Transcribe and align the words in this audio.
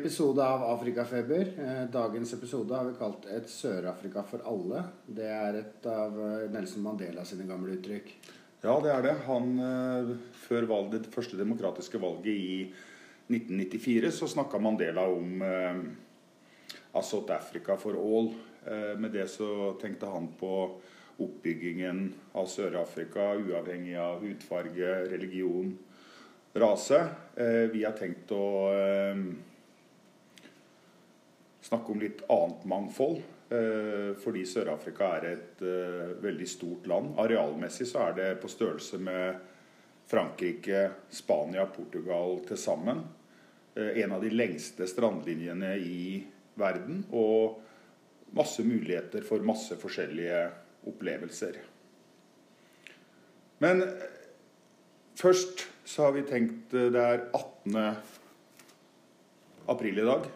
episode 0.00 0.44
av 0.44 0.62
Afrikafeber. 0.62 1.48
Eh, 1.58 1.82
dagens 1.92 2.32
episode 2.32 2.74
har 2.74 2.84
vi 2.84 2.98
kalt 2.98 3.26
'Et 3.26 3.48
Sør-Afrika 3.48 4.22
for 4.22 4.38
alle'. 4.38 4.84
Det 5.06 5.26
er 5.28 5.58
et 5.58 5.86
av 5.86 6.12
eh, 6.20 6.48
Nelson 6.50 6.82
Mandela 6.82 7.24
sine 7.24 7.44
gamle 7.44 7.76
uttrykk. 7.76 8.08
Ja, 8.62 8.80
det 8.80 8.90
er 8.92 9.02
det. 9.02 9.14
Han, 9.26 9.58
eh, 9.58 10.16
Før 10.32 10.66
valget, 10.66 11.02
det 11.02 11.14
første 11.14 11.36
demokratiske 11.36 12.00
valget 12.00 12.32
i 12.32 12.72
1994 13.28 14.10
så 14.10 14.28
snakka 14.28 14.58
Mandela 14.58 15.02
om 15.02 15.42
uh, 15.42 17.02
South 17.02 17.32
Africa 17.32 17.76
for 17.76 17.92
all. 17.92 18.34
med 18.98 19.12
det 19.12 19.30
så 19.30 19.78
tenkte 19.80 20.06
han 20.06 20.28
på 20.38 20.80
oppbyggingen 21.18 22.12
av 22.34 22.46
Sør-Afrika 22.46 23.36
uavhengig 23.38 23.96
av 23.96 24.20
hudfarge, 24.20 25.08
religion, 25.10 25.78
rase. 26.54 27.08
vi 27.72 27.84
har 27.84 27.92
tenkt 27.96 28.32
å 28.32 28.42
snakke 31.60 31.92
om 31.92 32.00
litt 32.00 32.24
annet 32.28 32.64
mangfold. 32.68 33.22
Eh, 33.50 34.16
fordi 34.22 34.44
Sør-Afrika 34.46 35.08
er 35.16 35.24
et 35.32 35.62
uh, 35.66 36.12
veldig 36.22 36.46
stort 36.46 36.84
land. 36.86 37.16
Arealmessig 37.18 37.88
så 37.90 38.04
er 38.04 38.14
det 38.14 38.28
på 38.38 38.50
størrelse 38.50 39.00
med 39.02 39.40
Frankrike, 40.10 40.84
Spania, 41.10 41.64
Portugal 41.66 42.38
til 42.46 42.60
sammen. 42.60 43.02
Uh, 43.74 43.90
en 43.98 44.14
av 44.14 44.22
de 44.22 44.30
lengste 44.30 44.86
strandlinjene 44.86 45.72
i 45.82 46.22
verden. 46.62 47.02
Og 47.10 47.58
masse 48.38 48.62
muligheter 48.62 49.26
for 49.26 49.42
masse 49.42 49.74
forskjellige 49.82 50.44
opplevelser. 50.86 51.58
Men 53.60 53.82
først 55.18 55.66
så 55.84 56.06
har 56.06 56.14
vi 56.14 56.22
tenkt 56.22 56.70
Det 56.70 57.02
er 57.02 57.26
18. 57.34 57.74
april 59.74 59.98
i 59.98 60.06
dag. 60.06 60.30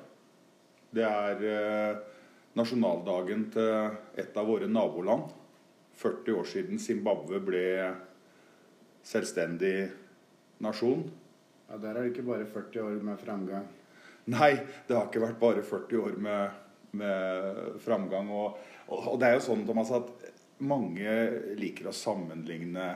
Det 0.95 1.05
er 1.07 1.45
eh, 1.51 2.03
nasjonaldagen 2.59 3.49
til 3.55 4.21
et 4.21 4.37
av 4.39 4.47
våre 4.47 4.69
naboland. 4.71 5.31
40 5.99 6.39
år 6.41 6.49
siden 6.51 6.83
Zimbabwe 6.83 7.41
ble 7.43 7.65
selvstendig 9.05 9.77
nasjon. 10.65 11.05
Ja, 11.69 11.79
Der 11.79 11.95
er 11.95 12.03
det 12.03 12.13
ikke 12.13 12.29
bare 12.29 12.47
40 12.47 12.83
år 12.83 13.01
med 13.03 13.19
framgang. 13.19 13.67
Nei, 14.31 14.53
det 14.89 14.97
har 14.97 15.09
ikke 15.09 15.25
vært 15.25 15.41
bare 15.41 15.65
40 15.67 16.01
år 16.01 16.21
med, 16.27 16.61
med 16.97 17.81
framgang. 17.85 18.31
Og, 18.31 18.61
og, 18.89 19.19
det 19.21 19.29
er 19.29 19.39
jo 19.39 19.47
sånn 19.49 19.67
Thomas, 19.69 19.93
at 19.93 20.31
mange 20.65 21.17
liker 21.59 21.91
å 21.91 21.97
sammenligne 21.97 22.95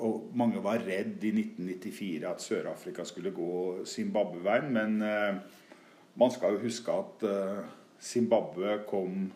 og 0.00 0.30
Mange 0.38 0.62
var 0.64 0.80
redd 0.80 1.20
i 1.28 1.32
1994 1.34 2.22
at 2.24 2.40
Sør-Afrika 2.40 3.04
skulle 3.04 3.34
gå 3.36 3.82
Zimbabwe-veien. 3.84 4.70
Men 4.72 4.94
eh, 5.04 5.40
man 6.20 6.32
skal 6.34 6.56
jo 6.56 6.64
huske 6.66 6.92
at 6.92 7.22
eh, 7.24 7.60
Zimbabwe 8.00 8.80
kom 8.88 9.30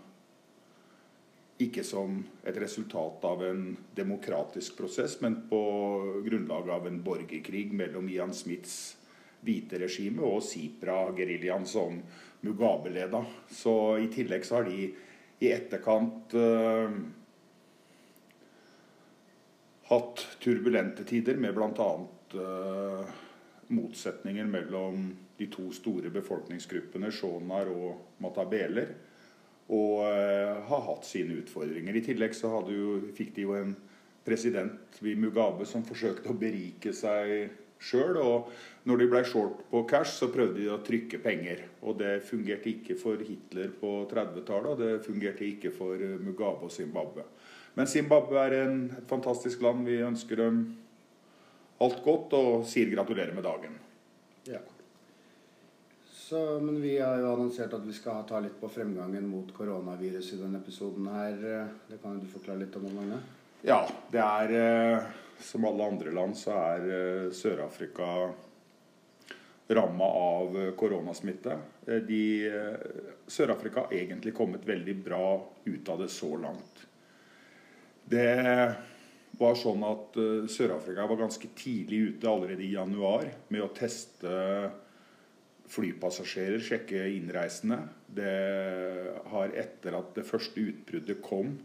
ikke 1.65 1.85
som 1.87 2.19
et 2.45 2.57
resultat 2.61 3.25
av 3.25 3.45
en 3.47 3.63
demokratisk 3.97 4.77
prosess, 4.77 5.17
men 5.23 5.45
på 5.49 5.61
grunnlag 6.27 6.69
av 6.75 6.89
en 6.89 7.01
borgerkrig 7.05 7.71
mellom 7.77 8.09
Ian 8.11 8.35
Smiths 8.35 8.97
hvite 9.45 9.79
regime 9.81 10.25
og 10.25 10.43
Sipra-geriljaen 10.45 11.67
som 11.69 12.01
Mugabe 12.45 12.93
leda. 12.93 13.23
Så 13.49 13.75
i 14.03 14.09
tillegg 14.13 14.45
så 14.45 14.59
har 14.59 14.69
de 14.69 14.89
i 15.45 15.51
etterkant 15.53 16.35
uh, 16.37 16.97
hatt 19.91 20.25
turbulente 20.43 21.05
tider 21.09 21.41
med 21.41 21.57
bl.a. 21.57 21.91
Uh, 22.35 23.15
motsetninger 23.75 24.49
mellom 24.49 25.13
de 25.39 25.49
to 25.51 25.71
store 25.75 26.13
befolkningsgruppene, 26.15 27.11
shonaer 27.13 27.73
og 27.73 28.23
matabeler, 28.23 28.95
og 29.65 30.05
uh, 30.05 30.61
har 30.69 30.87
hatt 30.91 31.09
sine 31.09 31.41
utfordringer. 31.41 31.97
I 31.97 32.05
tillegg 32.05 32.37
så 32.37 32.53
jo, 32.69 32.99
fikk 33.17 33.35
de 33.39 33.47
jo 33.47 33.57
en 33.59 33.75
president, 34.25 35.01
Mugabe, 35.01 35.67
som 35.69 35.85
forsøkte 35.85 36.31
å 36.33 36.39
berike 36.39 36.93
seg 36.97 37.51
sjøl. 37.85 38.19
Og 38.21 38.53
når 38.89 39.03
de 39.03 39.09
ble 39.13 39.23
short 39.29 39.65
på 39.71 39.85
cash, 39.91 40.17
så 40.19 40.31
prøvde 40.33 40.61
de 40.63 40.71
å 40.73 40.81
trykke 40.85 41.21
penger. 41.25 41.65
Og 41.85 41.99
det 42.01 42.19
fungerte 42.29 42.71
ikke 42.73 42.97
for 43.01 43.21
Hitler 43.25 43.73
på 43.81 43.97
30-tallet, 44.11 44.71
og 44.73 44.81
det 44.81 45.05
fungerte 45.07 45.49
ikke 45.49 45.73
for 45.75 46.01
Mugabe 46.25 46.69
og 46.69 46.73
Zimbabwe. 46.73 47.27
Men 47.75 47.91
Zimbabwe 47.91 48.41
er 48.47 48.59
en, 48.63 48.85
et 49.01 49.09
fantastisk 49.11 49.65
land. 49.65 49.83
Vi 49.89 49.99
ønsker 50.07 50.45
dem 50.45 50.63
alt 51.83 52.05
godt 52.05 52.37
og 52.39 52.69
sier 52.71 52.93
gratulerer 52.93 53.35
med 53.35 53.45
dagen. 53.45 53.81
Ja. 54.47 54.63
Så, 56.35 56.61
men 56.61 56.83
vi 56.83 56.99
har 56.99 57.21
jo 57.23 57.29
annonsert 57.31 57.77
at 57.77 57.85
vi 57.87 57.93
skal 57.95 58.25
ta 58.27 58.41
litt 58.43 58.57
på 58.59 58.67
fremgangen 58.67 59.29
mot 59.31 59.53
koronavirus 59.55 60.33
i 60.35 60.39
denne 60.41 60.59
episoden 60.59 61.07
her. 61.07 61.37
Det 61.87 62.01
kan 62.03 62.17
du 62.19 62.27
forklare 62.27 62.65
litt 62.65 62.75
om, 62.75 62.89
Magne? 62.91 63.21
Ja, 63.63 63.85
det 64.11 64.19
er 64.19 64.55
eh, 64.59 65.07
som 65.39 65.69
alle 65.71 65.87
andre 65.93 66.11
land 66.11 66.35
så 66.35 66.59
er 66.59 66.91
eh, 66.91 67.31
Sør-Afrika 67.31 68.11
ramma 69.79 70.11
av 70.25 70.59
eh, 70.59 70.75
koronasmitte. 70.75 71.55
Sør-Afrika 71.87 73.87
har 73.87 73.99
egentlig 74.03 74.35
kommet 74.35 74.67
veldig 74.67 74.99
bra 75.07 75.25
ut 75.71 75.95
av 75.95 76.03
det 76.03 76.11
så 76.19 76.35
langt. 76.35 76.87
Det 78.11 78.31
var 79.39 79.63
sånn 79.63 79.87
at 79.87 80.19
Sør-Afrika 80.51 81.07
var 81.07 81.27
ganske 81.29 81.55
tidlig 81.55 82.09
ute 82.09 82.27
allerede 82.27 82.67
i 82.67 82.75
januar 82.75 83.31
med 83.55 83.63
å 83.63 83.77
teste 83.79 84.41
flypassasjerer, 85.71 86.61
sjekke 86.63 87.07
innreisende. 87.15 87.81
Det 88.15 88.35
har 89.31 89.55
etter 89.57 89.97
at 89.99 90.13
det 90.19 90.27
første 90.29 90.61
utbruddet 90.61 91.23
kom 91.25 91.57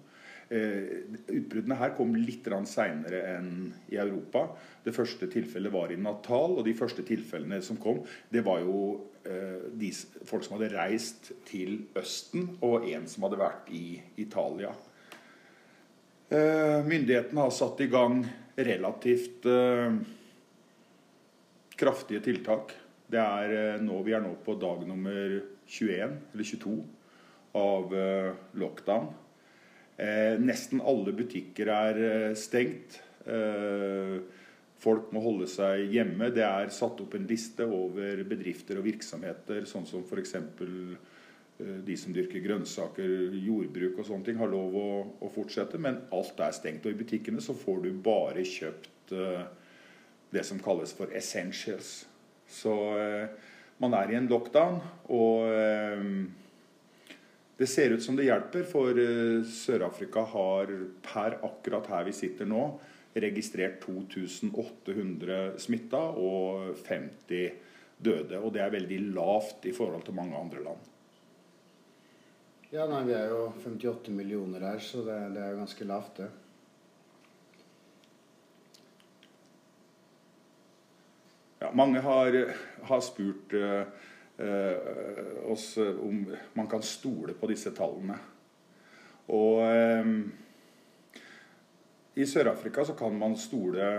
eh, 0.50 1.06
Utbruddene 1.28 1.78
her 1.80 1.94
kom 1.98 2.16
litt 2.18 2.48
seinere 2.70 3.22
enn 3.36 3.70
i 3.92 4.00
Europa. 4.02 4.48
Det 4.84 4.96
første 4.96 5.30
tilfellet 5.32 5.74
var 5.74 5.92
i 5.92 6.00
Natal, 6.00 6.58
og 6.58 6.66
de 6.66 6.76
første 6.78 7.06
tilfellene 7.06 7.62
som 7.62 7.78
kom, 7.78 8.02
det 8.30 8.44
var 8.46 8.64
jo 8.64 9.10
eh, 9.24 9.70
de, 9.74 9.92
folk 10.26 10.46
som 10.46 10.58
hadde 10.58 10.74
reist 10.76 11.31
til 11.50 11.86
Østen, 12.00 12.56
og 12.62 12.88
en 12.90 13.08
som 13.08 13.28
hadde 13.28 13.42
vært 13.42 13.74
i 13.76 14.00
Italia. 14.18 14.74
Eh, 16.30 16.80
myndighetene 16.86 17.42
har 17.42 17.54
satt 17.56 17.80
i 17.81 17.90
gang 17.90 18.22
relativt 18.60 19.46
eh, 19.50 19.96
kraftige 21.80 22.22
tiltak. 22.26 22.76
Det 23.09 23.20
er 23.20 23.56
eh, 23.56 23.81
nå, 23.81 24.00
vi 24.06 24.14
er 24.14 24.24
nå 24.24 24.36
på 24.46 24.56
dag 24.62 24.86
nummer 24.88 25.40
21 25.66 26.18
eller 26.34 26.50
22 26.52 26.78
av 27.59 27.94
lockdown. 28.62 29.08
nesten 30.40 30.84
alle 30.86 31.12
butikker 31.18 31.68
er 31.74 31.98
stengt. 32.38 33.00
folk 34.80 35.09
må 35.12 35.19
holde 35.19 35.48
seg 35.50 35.90
hjemme. 35.92 36.30
Det 36.30 36.46
er 36.46 36.69
satt 36.69 37.02
opp 37.02 37.18
en 37.18 37.25
liste 37.28 37.66
over 37.66 38.22
bedrifter 38.30 38.78
og 38.78 38.86
virksomheter, 38.86 39.66
sånn 39.66 39.90
som 39.90 40.06
f.eks. 40.06 40.36
Eh, 41.59 41.80
de 41.90 41.98
som 41.98 42.14
dyrker 42.16 42.46
grønnsaker, 42.46 43.34
jordbruk 43.34 43.98
og 43.98 44.08
sånne 44.08 44.30
ting, 44.30 44.38
har 44.40 44.53
lov 44.53 44.78
å, 44.78 44.90
å, 45.19 45.31
fortsette, 45.34 45.81
men 45.81 46.03
alt 46.16 46.40
er 46.40 46.53
stengt. 46.56 46.86
Og 46.86 46.94
i 46.94 47.02
butikkene 47.02 47.42
så 47.44 47.58
får 47.58 47.81
du 47.84 47.92
bare 48.06 48.46
kjøpt 48.46 49.18
det 50.30 50.46
som 50.46 50.62
kalles 50.62 50.94
for 50.94 51.12
essentials. 51.18 52.06
Så 52.50 52.74
uh, 52.98 53.48
man 53.80 53.96
er 53.98 54.12
i 54.12 54.20
en 54.20 54.30
lockdown, 54.30 54.80
og 55.14 55.48
uh, 55.48 56.04
det 57.60 57.68
ser 57.69 57.96
ut 57.96 58.04
som 58.04 58.16
det 58.16 58.30
hjelper, 58.30 58.63
for 58.68 58.96
Sør-Afrika 59.44 60.24
har 60.31 60.72
per 61.04 61.40
akkurat 61.44 61.90
her 61.92 62.06
vi 62.07 62.16
sitter 62.16 62.48
nå, 62.48 62.63
registrert 63.19 63.81
2800 63.84 65.57
smitta 65.60 66.00
og 66.16 66.78
50 66.88 67.50
døde. 68.00 68.40
Og 68.40 68.54
det 68.56 68.63
er 68.63 68.72
veldig 68.74 69.00
lavt 69.12 69.68
i 69.68 69.75
forhold 69.75 70.06
til 70.07 70.16
mange 70.16 70.40
andre 70.40 70.63
land. 70.63 70.88
Ja, 72.69 72.86
nei, 72.86 73.01
vi 73.07 73.16
er 73.18 73.31
jo 73.31 73.48
58 73.63 74.13
millioner 74.13 74.62
her, 74.68 74.81
så 74.84 75.01
det, 75.01 75.18
det 75.34 75.42
er 75.42 75.57
ganske 75.57 75.88
lavt, 75.90 76.19
det. 76.22 76.30
Ja, 81.60 81.74
mange 81.76 82.00
har, 82.00 82.36
har 82.88 83.02
spurt 83.04 83.54
uh, 83.54 83.82
uh, 84.40 85.52
oss 85.52 85.74
om 85.78 86.22
man 86.56 86.70
kan 86.72 86.84
stole 86.88 87.36
på 87.36 87.50
disse 87.52 87.74
tallene. 87.76 88.16
Og 89.36 89.60
um, 89.68 90.14
i 92.16 92.28
Sør-Afrika 92.28 92.86
så 92.88 92.96
kan 92.96 93.18
man 93.20 93.36
stole 93.36 93.90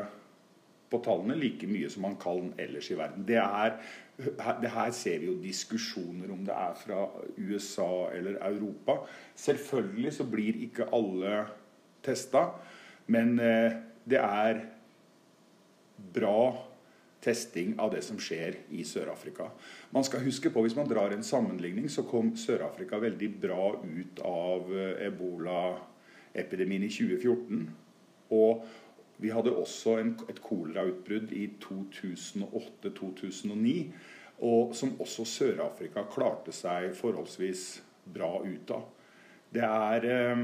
på 0.90 1.02
tallene 1.04 1.36
like 1.36 1.68
mye 1.68 1.90
som 1.92 2.06
man 2.08 2.16
kan 2.20 2.48
ellers 2.58 2.88
i 2.90 2.96
verden. 2.96 3.28
Det, 3.28 3.36
er, 3.36 3.76
det 4.64 4.72
her 4.72 4.96
ser 4.96 5.20
vi 5.20 5.28
jo 5.28 5.36
diskusjoner 5.44 6.32
om 6.32 6.40
det 6.48 6.56
er 6.56 6.80
fra 6.80 7.04
USA 7.36 8.08
eller 8.16 8.40
Europa. 8.48 9.02
Selvfølgelig 9.36 10.16
så 10.16 10.26
blir 10.32 10.64
ikke 10.64 10.88
alle 10.96 11.44
testa, 12.02 12.48
men 13.06 13.36
det 13.38 14.18
er 14.18 14.64
bra 16.16 16.40
testing 17.20 17.80
av 17.80 17.92
det 17.94 18.02
som 18.04 18.18
skjer 18.20 18.56
i 18.72 18.84
Sør-Afrika. 18.86 19.50
Man 19.92 20.04
skal 20.04 20.24
huske 20.24 20.50
på, 20.50 20.62
Hvis 20.62 20.76
man 20.76 20.88
drar 20.88 21.10
en 21.12 21.24
sammenligning, 21.24 21.88
så 21.88 22.02
kom 22.02 22.36
Sør-Afrika 22.36 22.98
veldig 22.98 23.40
bra 23.40 23.82
ut 23.84 24.20
av 24.24 24.76
eh, 24.76 25.06
ebolaepidemien 25.06 26.82
i 26.82 26.88
2014. 26.88 27.70
Og 28.30 28.64
vi 29.20 29.28
hadde 29.28 29.52
også 29.52 29.98
en, 30.00 30.18
et 30.28 30.42
kolerautbrudd 30.42 31.32
i 31.36 31.50
2008-2009, 31.60 33.92
og 34.40 34.76
som 34.76 35.00
også 35.00 35.24
Sør-Afrika 35.28 36.02
klarte 36.08 36.52
seg 36.56 36.94
forholdsvis 36.96 37.82
bra 38.08 38.40
ut 38.40 38.70
av. 38.72 38.82
Det 39.52 39.64
er 39.66 40.04
eh, 40.08 40.38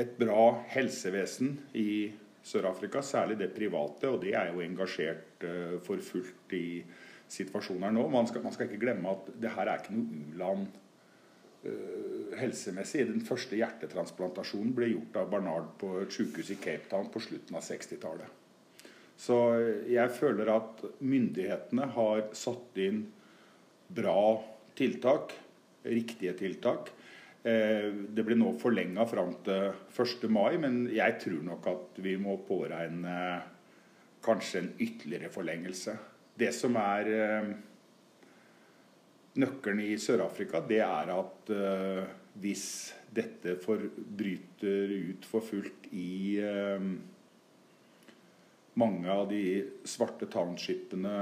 et 0.00 0.16
bra 0.18 0.64
helsevesen 0.72 1.58
i 1.76 1.90
Sør-Afrika, 1.92 2.23
særlig 2.44 3.38
det 3.40 3.52
private, 3.56 4.08
og 4.08 4.22
det 4.22 4.34
er 4.34 4.52
jo 4.52 4.62
engasjert 4.64 5.44
uh, 5.44 5.80
for 5.84 6.00
fullt 6.04 6.52
i 6.56 6.84
situasjonen 7.28 7.88
her 7.88 7.94
nå. 7.96 8.08
Man 8.12 8.26
skal, 8.28 8.42
man 8.44 8.52
skal, 8.52 8.68
ikke 8.68 8.84
glemme 8.84 9.10
at 9.10 9.30
det 9.40 9.52
her 9.54 9.68
er 9.68 9.80
ikke 9.80 9.96
noe 9.96 10.22
u-land 10.22 10.66
uh, 11.64 12.38
helsemessig. 12.38 13.06
Den 13.08 13.24
første 13.24 13.56
hjertetransplantasjonen 13.56 14.74
ble 14.76 14.92
gjort 14.92 15.20
av 15.22 15.30
Barnard 15.32 15.74
på 15.80 15.96
et 16.02 16.12
sykehus 16.12 16.52
i 16.54 16.60
Cape 16.60 16.90
Town 16.90 17.10
på 17.12 17.22
slutten 17.24 17.56
av 17.56 17.64
60-tallet. 17.64 18.40
Så 19.14 19.36
jeg 19.86 20.10
føler 20.10 20.48
at 20.50 20.80
myndighetene 20.98 21.86
har 21.94 22.24
satt 22.34 22.80
inn 22.82 23.04
bra 23.94 24.42
tiltak, 24.74 25.32
riktige 25.86 26.34
tiltak. 26.38 26.90
Eh, 27.44 27.90
det 28.08 28.24
blir 28.24 28.38
nå 28.40 28.54
forlenga 28.56 29.04
fram 29.04 29.34
til 29.44 29.66
1. 29.92 30.22
mai, 30.32 30.56
men 30.56 30.86
jeg 30.88 31.18
tror 31.20 31.42
nok 31.44 31.66
at 31.68 31.98
vi 32.00 32.14
må 32.16 32.38
påregne 32.48 33.16
kanskje 34.24 34.62
en 34.62 34.70
ytterligere 34.80 35.28
forlengelse. 35.32 35.98
Det 36.40 36.48
som 36.56 36.78
er 36.80 37.10
eh, 37.12 37.50
nøkkelen 39.44 39.84
i 39.84 39.98
Sør-Afrika, 40.00 40.62
det 40.64 40.80
er 40.86 41.12
at 41.12 41.52
eh, 41.52 42.00
hvis 42.40 42.66
dette 43.14 43.58
bryter 43.60 44.96
ut 45.12 45.28
for 45.28 45.44
fullt 45.44 45.84
i 45.94 46.40
mange 48.74 49.06
av 49.06 49.28
de 49.30 49.44
svarte 49.86 50.26
townshipene 50.26 51.12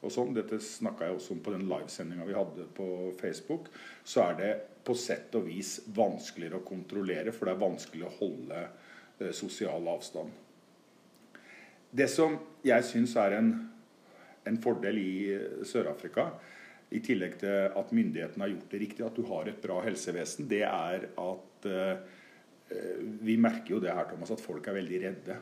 og 0.00 0.14
sånn, 0.14 0.32
dette 0.32 0.56
snakka 0.64 1.10
jeg 1.10 1.18
også 1.18 1.34
om 1.36 1.42
på 1.44 1.52
den 1.52 1.66
livesendinga 1.68 2.24
vi 2.24 2.38
hadde 2.38 2.70
på 2.72 2.86
Facebook, 3.20 3.68
så 4.00 4.30
er 4.30 4.38
det 4.40 4.52
på 4.84 4.94
sett 4.98 5.34
og 5.38 5.46
vis 5.46 5.76
vanskeligere 5.94 6.60
å 6.60 6.66
kontrollere, 6.66 7.34
for 7.34 7.48
det 7.48 7.54
er 7.54 7.62
vanskelig 7.62 8.06
å 8.08 8.14
holde 8.18 8.62
eh, 8.62 9.30
sosial 9.36 9.86
avstand. 9.92 10.32
Det 11.92 12.08
som 12.08 12.38
jeg 12.64 12.88
syns 12.88 13.14
er 13.20 13.36
en, 13.36 13.52
en, 14.48 14.58
fordel 14.62 14.98
i 14.98 15.12
eh, 15.34 15.62
Sør-Afrika, 15.68 16.30
i 16.92 17.00
tillegg 17.00 17.38
til 17.40 17.78
at 17.78 17.92
myndighetene 17.96 18.44
har 18.44 18.52
gjort 18.52 18.74
det 18.74 18.82
riktig, 18.82 19.04
at 19.06 19.16
du 19.16 19.24
har 19.30 19.48
et 19.48 19.62
bra 19.62 19.78
helsevesen, 19.84 20.48
det 20.50 20.64
er 20.68 21.06
at 21.08 21.68
eh, 21.70 22.18
vi 23.22 23.36
merker 23.40 23.76
jo 23.76 23.80
det 23.84 23.94
her, 23.94 24.08
Thomas, 24.10 24.32
at 24.34 24.42
folk 24.42 24.66
er 24.68 24.76
veldig 24.80 25.00
redde 25.02 25.38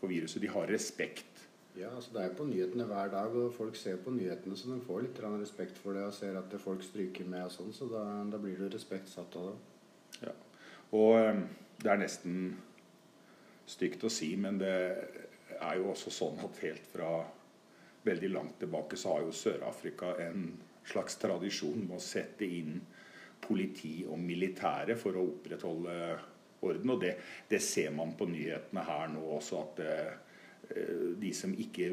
for 0.00 0.10
viruset. 0.10 0.42
De 0.42 0.50
har 0.50 0.70
respekt 0.70 1.33
ja, 1.74 1.88
altså 1.94 2.10
Det 2.14 2.22
er 2.22 2.34
på 2.36 2.44
nyhetene 2.46 2.84
hver 2.86 3.10
dag, 3.10 3.36
og 3.36 3.54
folk 3.54 3.76
ser 3.76 3.96
på 3.96 4.12
nyhetene, 4.14 4.56
så 4.56 4.70
de 4.70 4.80
får 4.86 5.00
litt 5.02 5.20
respekt 5.22 5.78
for 5.78 5.92
det 5.92 6.04
og 6.06 6.14
ser 6.14 6.38
at 6.38 6.54
folk 6.60 6.82
stryker 6.82 7.26
med 7.26 7.48
og 7.48 7.50
sånn, 7.50 7.72
så 7.74 7.88
da, 7.90 8.04
da, 8.30 8.38
blir 8.38 8.58
det 8.58 8.74
respekt 8.74 9.10
satt 9.10 9.34
av 9.36 9.50
det. 9.50 9.56
Ja. 10.28 10.34
Og 10.94 11.18
um, 11.18 11.40
det 11.82 11.90
er 11.90 11.98
nesten 11.98 12.36
stygt 13.66 14.04
å 14.04 14.12
si, 14.12 14.36
men 14.36 14.60
det 14.60 14.76
er 15.58 15.80
jo 15.80 15.90
også 15.90 16.12
sånn 16.14 16.38
at 16.44 16.60
helt 16.62 16.86
fra 16.92 17.24
veldig 18.04 18.30
langt 18.30 18.58
tilbake 18.60 18.96
så 19.00 19.16
har 19.16 19.24
jo 19.24 19.34
Sør-Afrika 19.34 20.12
en 20.22 20.52
slags 20.86 21.16
tradisjon 21.18 21.88
med 21.88 21.96
å 21.96 22.04
sette 22.04 22.46
inn 22.46 22.76
politi 23.44 24.04
og 24.06 24.20
militære 24.20 24.94
for 25.00 25.16
å 25.16 25.24
opprettholde 25.32 25.96
orden. 26.64 26.92
Og 26.92 27.00
det, 27.00 27.16
det 27.48 27.60
ser 27.64 27.90
man 27.96 28.12
på 28.16 28.28
nyhetene 28.28 28.84
her 28.84 29.08
nå 29.10 29.24
også, 29.38 29.62
at 29.64 29.80
det, 29.80 29.96
Eh, 29.98 30.23
de 31.20 31.30
som 31.36 31.52
ikke 31.60 31.90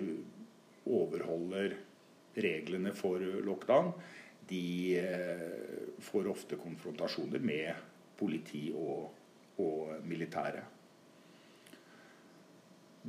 overholder 0.85 1.75
reglene 2.33 2.94
for 2.95 3.19
lockdown, 3.19 3.91
de 4.47 5.00
eh, 5.00 5.47
får 6.00 6.27
ofte 6.27 6.56
konfrontasjoner 6.59 7.39
med 7.39 7.73
politi 8.19 8.69
og, 8.75 9.09
og 9.63 9.94
militære. 10.07 10.63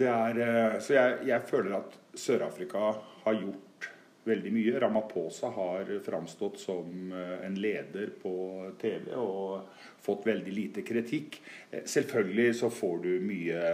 Er, 0.03 0.39
eh, 0.39 0.79
så 0.81 0.97
jeg, 0.97 1.19
jeg, 1.29 1.49
føler 1.51 1.77
at 1.81 1.99
Sør-Afrika 2.15 2.93
har 3.25 3.41
gjort 3.41 3.91
veldig 4.25 4.53
mye. 4.55 4.77
Ramaphosa 4.81 5.51
har 5.51 5.91
framstått 6.05 6.61
som 6.63 7.11
en 7.13 7.57
leder 7.59 8.13
på 8.23 8.35
TV 8.79 9.11
og 9.19 9.73
fått 10.03 10.29
veldig 10.29 10.55
lite 10.55 10.85
kritikk. 10.87 11.41
Selvfølgelig 11.83 12.55
så 12.61 12.71
får 12.71 13.03
du 13.03 13.11
mye 13.27 13.65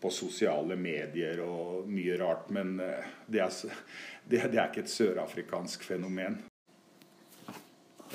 på 0.00 0.10
sosiale 0.10 0.76
medier 0.76 1.40
og 1.44 1.88
mye 1.88 2.18
rart. 2.20 2.50
Men 2.54 2.76
eh, 2.80 3.08
det 3.26 3.42
er, 3.44 3.56
det, 4.28 4.44
det 4.52 4.60
er 4.60 4.68
ikke 4.68 4.84
et 4.84 4.92
sørafrikansk 4.92 5.86
fenomen. 5.86 6.38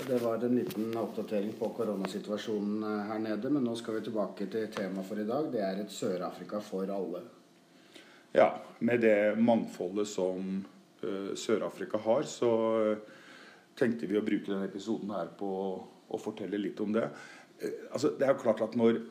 Det 0.01 0.18
var 0.24 0.44
en 0.45 0.56
liten 0.56 0.94
oppdatering 0.98 1.51
på 1.60 1.69
koronasituasjonen 1.78 2.83
eh, 2.88 3.06
her 3.12 3.24
nede. 3.28 3.54
Men 3.54 3.66
nå 3.68 3.75
skal 3.80 4.00
vi 4.00 4.06
tilbake 4.07 4.50
til 4.51 4.68
temaet 4.74 5.07
for 5.07 5.22
i 5.22 5.28
dag. 5.28 5.50
Det 5.54 5.63
er 5.66 5.83
et 5.83 5.95
Sør-Afrika 5.95 6.62
for 6.63 6.92
alle. 6.92 7.25
Ja, 8.31 8.54
med 8.80 9.01
det 9.04 9.36
mangfoldet 9.44 10.07
som 10.07 10.62
uh, 11.04 11.34
Sør-Afrika 11.36 12.00
har, 12.00 12.24
så 12.24 12.51
tenkte 13.75 14.07
vi 14.07 14.16
å 14.16 14.24
bruke 14.24 14.48
denne 14.48 14.69
episoden 14.69 15.12
her 15.12 15.34
på 15.36 15.50
å 16.07 16.19
fortelle 16.19 16.56
litt 16.62 16.80
om 16.80 16.94
det. 16.95 17.10
Altså, 17.92 18.13
det 18.16 18.24
er 18.24 18.31
jo 18.31 18.39
klart 18.45 18.63
at 18.63 18.77
når 18.80 19.01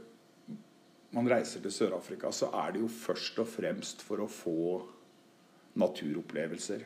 man 1.16 1.28
reiser 1.30 1.62
til 1.62 1.74
Sør-Afrika, 1.74 2.30
så 2.32 2.50
er 2.54 2.74
det 2.74 2.84
jo 2.84 2.90
først 2.92 3.38
og 3.42 3.48
fremst 3.50 4.02
for 4.06 4.22
å 4.22 4.30
få 4.30 4.80
naturopplevelser. 5.80 6.84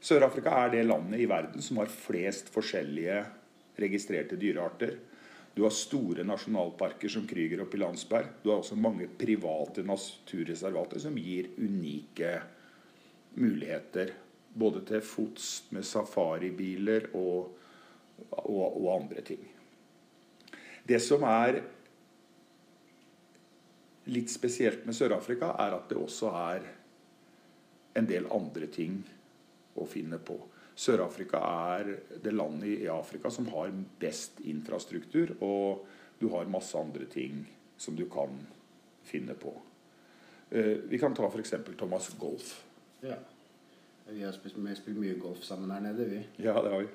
Sør-Afrika 0.00 0.54
er 0.64 0.72
det 0.74 0.86
landet 0.86 1.22
i 1.22 1.28
verden 1.30 1.62
som 1.62 1.80
har 1.82 1.90
flest 1.90 2.50
forskjellige 2.54 3.20
registrerte 3.78 4.38
dyrearter. 4.38 4.96
Du 5.54 5.64
har 5.64 5.74
store 5.74 6.22
nasjonalparker 6.26 7.10
som 7.10 7.26
Krüger 7.26 7.64
og 7.64 7.70
Pilansberg. 7.72 8.30
Du 8.42 8.52
har 8.52 8.60
også 8.60 8.78
mange 8.78 9.08
private 9.18 9.82
naturreservater 9.86 11.02
som 11.02 11.18
gir 11.18 11.50
unike 11.58 12.36
muligheter. 13.38 14.12
Både 14.58 14.84
til 14.86 15.02
fots 15.02 15.48
med 15.74 15.86
safaribiler 15.86 17.10
og, 17.18 17.50
og, 18.30 18.66
og 18.68 18.92
andre 19.00 19.24
ting. 19.26 19.42
Det 20.88 21.02
som 21.02 21.26
er 21.26 21.60
litt 24.08 24.30
spesielt 24.32 24.86
med 24.86 24.96
Sør-Afrika, 24.96 25.52
er 25.60 25.76
at 25.76 25.88
det 25.90 25.98
også 26.00 26.32
er 26.34 26.68
en 27.98 28.08
del 28.08 28.28
andre 28.32 28.68
ting 28.72 29.00
å 29.78 29.86
finne 29.88 30.18
på. 30.22 30.38
Sør-Afrika 30.78 31.40
er 31.74 31.94
det 32.22 32.34
landet 32.34 32.84
i 32.84 32.90
Afrika 32.92 33.30
som 33.34 33.48
har 33.54 33.72
best 34.00 34.40
infrastruktur, 34.46 35.34
og 35.42 35.86
du 36.20 36.28
har 36.34 36.50
masse 36.50 36.78
andre 36.78 37.06
ting 37.10 37.42
som 37.78 37.96
du 37.98 38.06
kan 38.10 38.34
finne 39.06 39.34
på. 39.38 39.54
Eh, 40.50 40.78
vi 40.90 40.98
kan 40.98 41.14
ta 41.14 41.26
f.eks. 41.28 41.54
Thomas 41.78 42.08
Golf. 42.18 42.64
Ja. 43.00 43.18
Vi 44.08 44.22
har 44.24 44.32
spilt, 44.32 44.56
vi 44.56 44.68
har 44.68 44.78
spilt 44.78 44.98
mye 44.98 45.18
golf 45.20 45.42
sammen 45.44 45.70
her 45.70 45.82
nede, 45.84 46.06
vi. 46.08 46.22
Ja, 46.42 46.54
det 46.62 46.70
har 46.72 46.86
vi. 46.86 46.88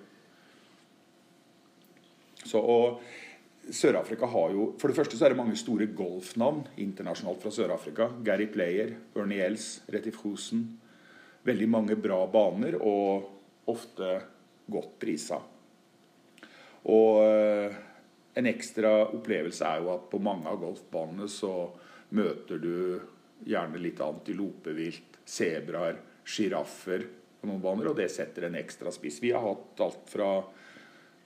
Så, 2.43 2.59
og 2.59 3.03
Sør-Afrika 3.71 4.27
har 4.27 4.51
jo 4.51 4.73
For 4.79 4.91
det 4.91 4.97
første 4.97 5.17
så 5.17 5.25
er 5.25 5.33
det 5.33 5.39
mange 5.39 5.55
store 5.59 5.87
golfnavn 5.95 6.65
internasjonalt 6.83 7.43
fra 7.43 7.51
Sør-Afrika. 7.53 8.09
Gary 8.25 8.49
Player, 8.51 8.95
Ernie 9.15 9.43
Els, 9.45 9.81
Retif 9.93 10.19
Hosen. 10.23 10.65
Veldig 11.43 11.69
mange 11.69 11.95
bra 11.99 12.21
baner, 12.31 12.77
og 12.79 13.29
ofte 13.71 14.09
godt 14.71 14.97
prisa. 14.99 15.39
Og 16.91 17.23
eh, 17.23 17.75
en 18.39 18.49
ekstra 18.49 18.91
opplevelse 19.15 19.67
er 19.67 19.83
jo 19.83 19.91
at 19.93 20.07
på 20.11 20.19
mange 20.23 20.49
av 20.51 20.59
golfbanene 20.61 21.27
så 21.31 21.53
møter 22.15 22.59
du 22.59 22.75
gjerne 23.47 23.79
litt 23.81 23.99
antilopevilt, 24.03 25.19
sebraer, 25.25 25.99
sjiraffer 26.23 27.05
på 27.39 27.49
noen 27.49 27.63
baner, 27.63 27.91
og 27.91 27.99
det 27.99 28.09
setter 28.11 28.47
en 28.47 28.59
ekstra 28.59 28.91
spiss. 28.95 29.21
Vi 29.23 29.33
har 29.35 29.43
hatt 29.43 29.83
alt 29.83 30.11
fra 30.11 30.29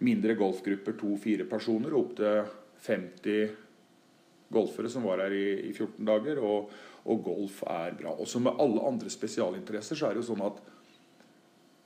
mindre 0.04 0.36
golfgrupper, 0.38 0.98
to-fire 1.00 1.48
personer, 1.50 1.96
opp 1.98 2.16
til 2.18 2.44
50 2.86 3.56
golfere 4.54 4.90
som 4.90 5.06
var 5.08 5.24
her 5.26 5.34
i, 5.36 5.48
i 5.70 5.74
14 5.74 6.04
dager. 6.08 6.42
Og, 6.44 6.74
og, 7.08 7.24
golf 7.24 7.64
er 7.72 7.96
bra. 8.00 8.14
Og 8.16 8.28
som 8.30 8.46
med 8.48 8.60
alle 8.62 8.84
andre 8.88 9.12
spesialinteresser 9.12 9.98
så 9.98 10.10
er 10.10 10.16
det 10.16 10.24
jo 10.24 10.30
sånn 10.34 10.46
at 10.48 10.62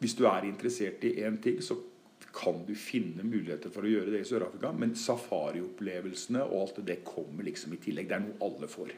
hvis 0.01 0.17
du 0.17 0.25
er 0.25 0.47
interessert 0.47 1.03
i 1.05 1.19
én 1.21 1.37
ting, 1.41 1.61
så 1.61 1.77
kan 2.33 2.63
du 2.65 2.73
finne 2.77 3.25
muligheter 3.27 3.73
for 3.73 3.85
å 3.85 3.91
gjøre 3.91 4.13
det 4.13 4.23
i 4.23 4.27
Sør-Afrika. 4.27 4.71
Men 4.73 4.95
safariopplevelsene 4.97 6.41
og 6.47 6.57
alt 6.57 6.79
det, 6.79 6.87
det 6.89 6.99
kommer 7.05 7.45
liksom 7.45 7.75
i 7.75 7.81
tillegg. 7.81 8.09
Det 8.09 8.17
er 8.17 8.23
noe 8.25 8.49
alle 8.49 8.69
får. 8.71 8.93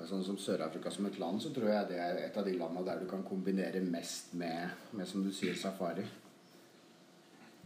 Sånn 0.00 0.24
som 0.24 0.38
Sør-Afrika 0.40 0.92
som 0.94 1.06
et 1.10 1.18
land, 1.20 1.42
så 1.42 1.50
tror 1.52 1.68
jeg 1.68 1.90
det 1.90 1.98
er 2.00 2.22
et 2.22 2.36
av 2.38 2.46
de 2.46 2.54
landene 2.56 2.86
der 2.86 3.02
du 3.02 3.08
kan 3.10 3.24
kombinere 3.26 3.82
mest 3.84 4.32
med, 4.38 4.70
med 4.96 5.08
som 5.08 5.24
du 5.26 5.28
sier, 5.34 5.58
safari. 5.58 6.06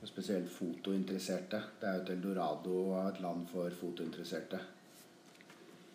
Og 0.05 0.09
spesielt 0.11 0.51
fotointeresserte. 0.53 1.63
Det 1.81 1.89
er 1.89 1.95
jo 1.97 2.01
et 2.03 2.11
eldorado 2.13 2.81
av 2.93 3.07
et 3.09 3.21
land 3.25 3.47
for 3.49 3.73
fotointeresserte. 3.73 4.59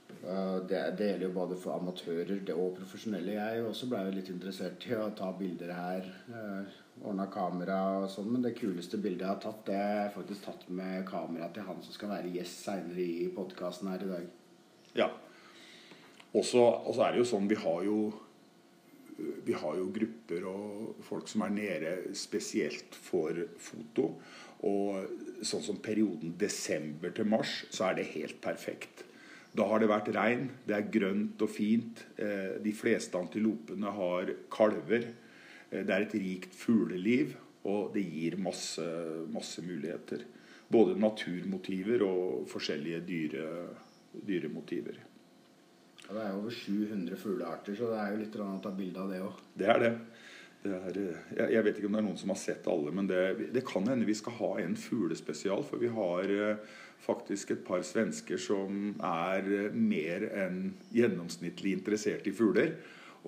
Det, 0.10 0.80
det, 0.98 1.10
gjelder 1.12 1.26
jo 1.28 1.36
både 1.36 1.58
for 1.62 1.76
amatører 1.76 2.50
og 2.56 2.72
profesjonelle. 2.80 3.36
Jeg 3.38 3.68
også 3.70 3.90
ble 3.92 4.00
jo 4.08 4.16
litt 4.16 4.32
interessert 4.34 4.88
i 4.90 4.96
å 4.98 5.12
ta 5.14 5.30
bilder 5.38 5.76
her. 5.78 6.10
Ordna 7.04 7.28
kamera 7.30 7.78
og 8.00 8.08
sånn. 8.10 8.32
Men 8.34 8.48
det 8.48 8.56
kuleste 8.58 8.98
bildet 8.98 9.28
jeg 9.28 9.30
har 9.30 9.44
tatt, 9.46 9.62
det 9.70 9.78
er 9.78 10.10
faktisk 10.16 10.48
tatt 10.48 10.66
med 10.74 11.06
kamera 11.08 11.52
til 11.54 11.70
han 11.70 11.86
som 11.86 11.94
skal 11.94 12.16
være 12.16 12.34
gjest 12.34 12.66
seinere 12.66 13.06
i 13.06 13.30
podkasten 13.36 13.92
her 13.94 14.08
i 14.08 14.10
dag. 14.16 14.26
Ja. 14.98 15.12
Og 16.34 16.50
så 16.50 16.66
er 16.98 17.14
det 17.14 17.22
jo 17.22 17.30
sånn 17.30 17.48
Vi 17.50 17.62
har 17.62 17.86
jo 17.86 18.00
vi 19.46 19.56
har 19.58 19.78
jo 19.80 19.90
grupper 19.94 20.46
og 20.50 21.04
folk 21.06 21.30
som 21.32 21.44
er 21.46 21.56
nede 21.56 21.94
spesielt 22.18 22.96
for 22.96 23.38
foto. 23.62 24.12
Og 24.68 25.44
sånn 25.46 25.64
som 25.64 25.80
perioden 25.84 26.34
desember 26.40 27.14
til 27.16 27.30
mars, 27.32 27.64
så 27.72 27.90
er 27.90 28.00
det 28.00 28.12
helt 28.16 28.42
perfekt. 28.44 29.06
Da 29.56 29.66
har 29.66 29.82
det 29.82 29.90
vært 29.90 30.12
regn, 30.14 30.50
det 30.68 30.76
er 30.78 30.90
grønt 30.94 31.42
og 31.42 31.52
fint. 31.52 32.04
Eh, 32.22 32.60
de 32.62 32.74
fleste 32.76 33.18
antilopene 33.18 33.94
har 33.96 34.34
kalver. 34.54 35.08
Eh, 35.72 35.82
det 35.82 35.96
er 35.96 36.06
et 36.06 36.18
rikt 36.22 36.58
fugleliv, 36.58 37.34
og 37.70 37.94
det 37.96 38.06
gir 38.06 38.38
masse, 38.42 38.86
masse 39.32 39.64
muligheter. 39.66 40.28
Både 40.70 41.00
naturmotiver 41.02 42.06
og 42.06 42.46
forskjellige 42.52 43.02
dyre, 43.08 43.48
dyremotiver. 44.28 45.09
Ja, 46.10 46.16
det 46.16 46.22
er 46.26 46.38
over 46.40 46.50
700 46.50 47.18
fuglearter, 47.22 47.76
så 47.78 47.92
det 47.92 47.98
er 48.02 48.14
jo 48.14 48.20
litt 48.24 48.36
å 48.42 48.50
ta 48.64 48.72
bilde 48.74 49.02
av 49.04 49.12
det 49.14 49.18
òg. 49.22 49.42
Det 49.62 49.68
er 49.70 49.82
det. 49.84 49.90
det 50.64 50.72
er, 50.74 50.96
jeg, 51.38 51.50
jeg, 51.54 51.66
vet 51.68 51.78
ikke 51.78 51.90
om 51.90 51.98
det 51.98 52.00
er 52.02 52.06
noen 52.08 52.18
som 52.18 52.32
har 52.34 52.40
sett 52.42 52.70
alle, 52.72 52.94
men 52.98 53.10
det, 53.12 53.52
det 53.54 53.62
kan 53.68 53.86
hende 53.86 54.08
vi 54.08 54.16
skal 54.18 54.34
ha 54.40 54.50
en 54.64 54.74
fuglespesial. 54.74 55.62
For 55.68 55.78
vi 55.78 55.92
har 55.94 56.34
eh, 56.34 56.80
faktisk 57.06 57.54
et 57.54 57.62
par 57.68 57.86
svensker 57.86 58.42
som 58.42 58.96
er 59.06 59.52
eh, 59.54 59.76
mer 59.78 60.26
enn 60.48 60.64
gjennomsnittlig 60.98 61.76
interessert 61.78 62.26
i 62.26 62.34
fugler. 62.34 62.74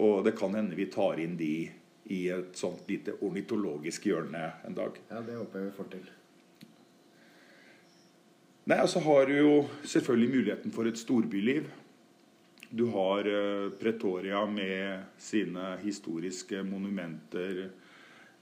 Og 0.02 0.24
det 0.26 0.34
kan 0.40 0.58
hende 0.58 0.80
vi 0.80 0.90
tar 0.90 1.22
inn 1.22 1.36
de 1.38 1.54
i 2.10 2.24
et 2.34 2.58
sånt 2.58 2.90
lite 2.90 3.14
ornitologisk 3.22 4.10
hjørne 4.10 4.42
en 4.66 4.80
dag. 4.80 4.98
Ja, 5.12 5.22
det 5.22 5.38
håper 5.38 5.62
jeg 5.62 5.70
vi 5.70 5.76
får 5.78 5.92
til. 5.94 6.10
Nei, 8.72 8.78
altså 8.78 9.06
har 9.06 9.30
du 9.30 9.36
jo 9.38 9.54
selvfølgelig 9.86 10.34
muligheten 10.34 10.74
for 10.74 10.90
et 10.90 10.98
storbyliv. 10.98 11.70
Du 12.74 12.86
har 12.86 13.28
eh, 13.28 13.70
Pretoria 13.70 14.46
med 14.46 15.04
sine 15.18 15.78
historiske 15.84 16.64
monumenter. 16.64 17.70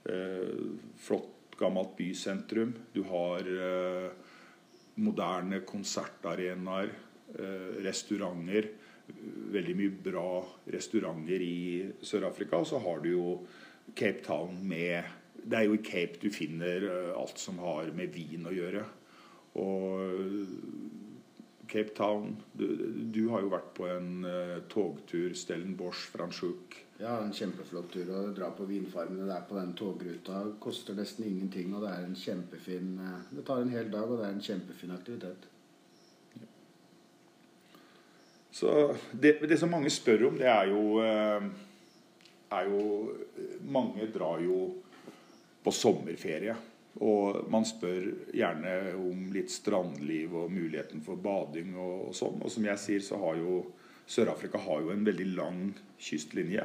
Eh, 0.04 0.60
flott, 0.98 1.56
gammelt 1.58 1.96
bysentrum. 1.98 2.70
Du 2.92 3.02
har 3.10 3.40
eh, 3.66 4.10
moderne 4.94 5.60
konsertarenaer, 5.66 6.92
restauranter. 7.82 8.68
Veldig 9.54 9.74
mye 9.78 9.96
bra 10.02 10.30
restauranter 10.70 11.42
i 11.42 11.90
Sør-Afrika. 12.02 12.62
Og 12.62 12.70
så 12.70 12.78
har 12.86 13.02
du 13.02 13.10
jo 13.10 13.26
Cape 13.94 14.22
Town 14.26 14.62
med 14.62 15.10
Det 15.42 15.58
er 15.58 15.66
jo 15.66 15.74
i 15.74 15.82
Cape 15.82 16.18
du 16.22 16.30
finner 16.30 16.86
alt 17.16 17.38
som 17.38 17.58
har 17.62 17.90
med 17.96 18.14
vin 18.14 18.46
å 18.46 18.54
gjøre. 18.54 18.82
Og 19.62 20.10
Cape 21.70 21.94
Town. 21.94 22.36
Du, 22.52 22.66
du, 23.14 23.28
har 23.30 23.44
jo 23.44 23.50
vært 23.52 23.70
på 23.76 23.86
en 23.86 24.24
uh, 24.26 24.56
togtur 24.72 25.34
Stellenbosch, 25.38 26.08
Franschuk. 26.10 26.76
Ja, 27.00 27.14
en 27.22 27.32
kjempeflott 27.32 27.92
tur 27.94 28.10
å 28.12 28.24
dra 28.36 28.50
på 28.52 28.66
vinfarmene 28.68 29.28
der 29.28 29.46
på 29.48 29.56
den 29.56 29.70
togruta. 29.78 30.42
Koster 30.60 30.98
nesten 30.98 31.28
ingenting, 31.28 31.70
og 31.76 31.86
det 31.86 31.94
er 31.94 32.08
en 32.08 32.18
kjempefin 32.18 32.92
uh, 32.98 33.14
Det 33.30 33.46
tar 33.46 33.62
en 33.62 33.72
hel 33.72 33.88
dag, 33.92 34.10
og 34.10 34.18
det 34.20 34.26
er 34.28 34.36
en 34.36 34.44
kjempefin 34.50 34.96
aktivitet. 34.96 35.46
Så 38.60 38.72
det, 39.12 39.38
det, 39.46 39.56
som 39.60 39.70
mange 39.70 39.92
spør 39.94 40.26
om, 40.32 40.40
det 40.40 40.50
er 40.50 40.72
jo, 40.72 40.82
uh, 40.98 42.50
er 42.58 42.72
jo 42.72 42.82
Mange 43.70 44.08
drar 44.10 44.42
jo 44.42 44.64
på 45.62 45.72
sommerferie. 45.76 46.56
Og 46.98 47.46
man 47.52 47.64
spør 47.68 48.08
gjerne 48.34 48.74
om 48.98 49.28
litt 49.32 49.52
strandliv 49.52 50.34
og 50.34 50.50
muligheten 50.52 51.04
for 51.06 51.20
bading 51.22 51.76
og, 51.78 52.10
og 52.10 52.16
sånn. 52.18 52.40
Og 52.42 52.50
som 52.50 52.66
jeg 52.66 52.82
sier, 52.82 53.04
så 53.04 53.20
har 53.22 53.38
jo 53.38 53.62
Sør-Afrika 54.10 54.58
har 54.58 54.80
jo 54.82 54.90
en 54.90 55.04
veldig 55.06 55.28
lang 55.36 55.58
kystlinje. 56.02 56.64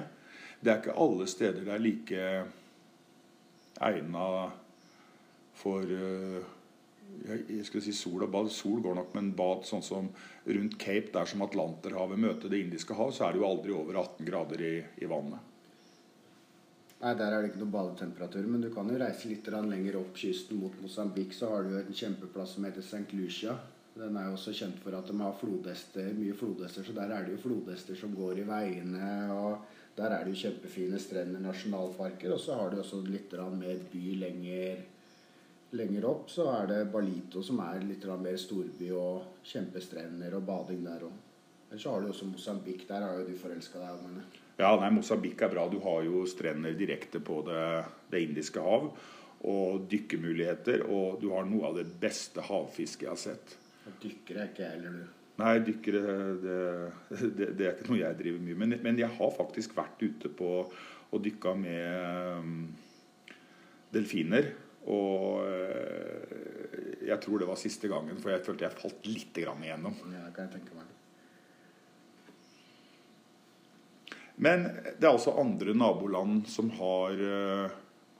Det 0.60 0.72
er 0.72 0.79
ikke 0.82 0.98
alle 0.98 1.27
steder 1.29 1.62
det 1.62 1.74
er 1.75 1.84
like 1.84 2.29
egna 3.86 4.27
for 5.55 5.86
uh, 5.86 6.39
jeg 7.25 7.65
skulle 7.67 7.86
si 7.86 7.94
sol 7.96 8.25
og 8.25 8.32
bad. 8.34 8.50
Sol 8.51 8.82
går 8.84 8.98
nok, 8.98 9.12
men 9.15 9.34
bad 9.38 9.65
sånn 9.67 9.84
som 9.86 10.10
rundt 10.46 10.77
Cape, 10.82 11.12
der 11.13 11.29
som 11.29 11.44
Atlanterhavet 11.46 12.20
møter 12.20 12.51
Det 12.51 12.63
indiske 12.63 12.98
hav, 12.98 13.13
så 13.13 13.27
er 13.27 13.36
det 13.36 13.44
jo 13.44 13.50
aldri 13.50 13.75
over 13.75 14.01
18 14.01 14.25
grader 14.27 14.63
i, 14.65 14.75
i 15.05 15.10
vannet. 15.10 15.55
Nei, 17.02 17.14
Der 17.14 17.32
er 17.32 17.42
det 17.42 17.52
ikke 17.52 17.62
noe 17.62 17.74
badetemperatur, 17.74 18.46
men 18.48 18.62
du 18.64 18.70
kan 18.74 18.90
jo 18.90 18.98
reise 19.00 19.28
litt 19.28 19.48
lenger 19.52 19.98
opp 20.00 20.16
kysten 20.16 20.60
mot 20.62 20.75
Mosambik. 20.82 21.34
Så 21.34 21.50
har 21.52 21.64
du 21.64 21.74
jo 21.74 21.82
en 21.82 21.94
kjempeplass 21.94 22.56
som 22.56 22.64
heter 22.64 22.82
St. 22.82 23.12
Lucia. 23.14 23.58
Den 23.96 24.18
er 24.18 24.28
jo 24.28 24.36
også 24.36 24.52
kjent 24.56 24.80
for 24.84 24.96
at 24.96 25.08
de 25.08 25.16
har 25.20 25.36
flodhester, 25.40 26.08
mye 26.18 26.36
flodhester, 26.36 26.84
så 26.84 26.96
der 26.96 27.12
er 27.16 27.24
det 27.24 27.36
jo 27.36 27.44
flodhester 27.46 27.96
som 27.96 28.16
går 28.16 28.42
i 28.42 28.48
veiene. 28.48 29.10
og 29.32 29.66
Der 29.96 30.12
er 30.12 30.24
det 30.24 30.34
jo 30.34 30.42
kjempefine 30.48 31.00
strender, 31.00 31.40
nasjonalparker. 31.40 32.34
Og 32.34 32.40
så 32.40 32.56
har 32.60 32.72
du 32.72 32.80
også 32.80 33.02
litt 33.08 33.32
mer 33.32 33.78
by 33.92 34.16
lenger, 34.24 34.82
lenger 35.72 36.06
opp. 36.06 36.30
Så 36.30 36.48
er 36.52 36.68
det 36.68 36.92
Balito 36.92 37.44
som 37.44 37.60
er 37.60 37.84
litt 37.84 38.04
mer 38.06 38.38
storby 38.38 38.92
og 38.92 39.44
kjempestrender 39.44 40.36
og 40.36 40.44
bading 40.44 40.84
der 40.84 41.08
òg. 41.08 41.22
Eller 41.70 41.82
så 41.82 41.92
har 41.92 42.02
du 42.02 42.08
også 42.08 42.25
Mosambik. 42.25 42.88
Der 42.88 43.02
har 43.02 43.20
jo 43.20 43.28
du 43.28 43.38
forelska 43.38 43.80
deg, 43.80 44.04
Magne. 44.04 44.45
Ja, 44.56 44.72
nei, 44.80 44.90
Mosambik 44.96 45.42
er 45.44 45.52
bra. 45.52 45.66
Du 45.72 45.82
har 45.84 46.06
jo 46.08 46.24
strender 46.30 46.76
direkte 46.80 47.20
på 47.24 47.42
det, 47.48 47.66
det, 48.12 48.24
indiske 48.24 48.64
hav. 48.64 48.88
Og 49.46 49.86
dykkemuligheter. 49.92 50.86
Og 50.88 51.20
du 51.22 51.30
har 51.34 51.48
noe 51.50 51.70
av 51.70 51.78
det 51.80 51.88
beste 52.02 52.44
havfisket 52.46 53.08
jeg 53.08 53.12
har 53.12 53.22
sett. 53.22 53.56
Dykkere 54.02 54.46
er 54.46 54.52
ikke 54.52 54.64
jeg 54.64 54.78
heller, 54.78 54.98
du. 55.02 55.22
Nei, 55.36 55.54
dykkere 55.68 56.02
det, 56.40 56.60
det, 57.12 57.48
det, 57.60 57.66
er 57.66 57.74
ikke 57.74 57.90
noe 57.90 58.00
jeg 58.00 58.20
driver 58.22 58.44
mye 58.48 58.60
med. 58.62 58.78
Men 58.86 59.02
jeg 59.02 59.12
har 59.18 59.36
faktisk 59.36 59.76
vært 59.78 60.06
ute 60.06 60.32
på 60.32 60.52
og 61.16 61.24
dykka 61.24 61.52
med 61.60 62.40
um, 62.40 62.56
delfiner. 63.94 64.54
Og 64.88 65.44
uh, 65.44 66.36
jeg 67.06 67.20
tror 67.22 67.44
det 67.44 67.52
var 67.52 67.60
siste 67.60 67.92
gangen, 67.92 68.18
for 68.24 68.32
jeg 68.32 68.44
følte 68.48 68.70
jeg 68.70 68.80
falt 68.80 69.10
litt 69.10 69.44
igjennom. 69.44 70.00
Ja, 70.16 70.30
kan 70.32 70.48
jeg 70.48 70.62
tenke 70.62 70.80
meg. 70.80 70.95
Men 74.36 74.68
det 75.00 75.08
er 75.08 75.13
også 75.13 75.38
andre 75.39 75.74
naboland 75.77 76.44
som 76.51 76.70
har, 76.75 77.12
eh, 77.12 77.72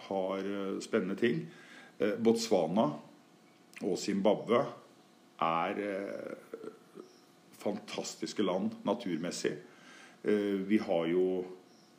har 0.08 0.40
eh, 0.40 0.80
spennende 0.80 1.16
ting. 1.20 1.42
Eh, 2.00 2.16
Botswana 2.16 2.88
og 3.84 3.98
Zimbabwe 4.00 4.64
er 5.44 5.82
fantastiske 7.60 8.44
land 8.44 8.78
naturmessig. 8.88 9.52
Vi 10.24 10.78
har 10.78 11.06
jo 11.10 11.44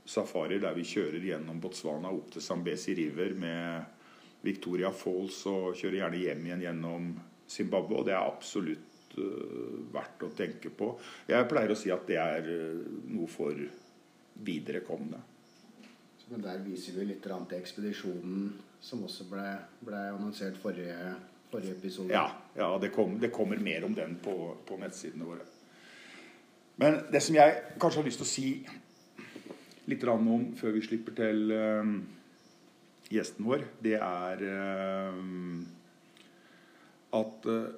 safarier 0.09 0.63
der 0.63 0.75
vi 0.75 0.87
kjører 0.89 1.21
gjennom 1.21 1.61
Botswana 1.61 2.09
opp 2.15 2.31
til 2.33 2.43
Zambezi 2.43 2.95
River 2.97 3.35
med 3.37 4.41
Victoria 4.47 4.89
Falls 4.91 5.43
og 5.51 5.77
kjører 5.77 5.99
gjerne 6.01 6.23
hjem 6.23 6.47
igjen 6.47 6.65
gjennom 6.65 7.11
Zimbabwe. 7.47 8.01
Og 8.01 8.09
det 8.09 8.17
er 8.17 8.25
absolutt 8.25 9.19
verdt 9.93 10.25
å 10.25 10.33
tenke 10.39 10.73
på. 10.73 10.95
Jeg 11.29 11.51
pleier 11.51 11.75
å 11.75 11.79
si 11.79 11.93
at 11.93 12.09
det 12.09 12.19
er 12.23 12.49
noe 13.13 13.29
for 13.31 13.53
viderekomne. 14.45 15.21
Men 16.29 16.43
der 16.43 16.63
viser 16.65 16.97
vi 16.97 17.07
litt 17.07 17.23
til 17.23 17.59
ekspedisjonen 17.59 18.49
som 18.83 19.05
også 19.07 19.27
ble, 19.31 19.45
ble 19.87 20.01
annonsert 20.13 20.59
forrige, 20.59 21.15
forrige, 21.51 21.77
episode. 21.79 22.11
Ja, 22.15 22.27
ja 22.59 22.73
det, 22.83 22.91
kom, 22.95 23.17
det, 23.23 23.33
kommer 23.35 23.61
mer 23.63 23.87
om 23.87 23.95
den 23.95 24.19
på, 24.23 24.35
på, 24.67 24.79
nettsidene 24.81 25.27
våre. 25.27 25.47
Men 26.83 27.01
det 27.13 27.23
som 27.25 27.39
jeg 27.39 27.55
kanskje 27.81 28.03
har 28.03 28.09
lyst 28.09 28.21
til 28.21 28.27
å 28.27 28.33
si 28.33 28.49
litt 29.87 30.05
om 30.11 30.51
før 30.59 30.75
vi 30.75 30.83
slipper 30.85 31.15
til 31.17 31.53
um, 31.55 31.97
gjesten 33.09 33.47
vår, 33.47 33.63
det 33.83 33.95
er 34.03 34.43
um, 35.15 35.63
at 37.15 37.47
uh, 37.47 37.71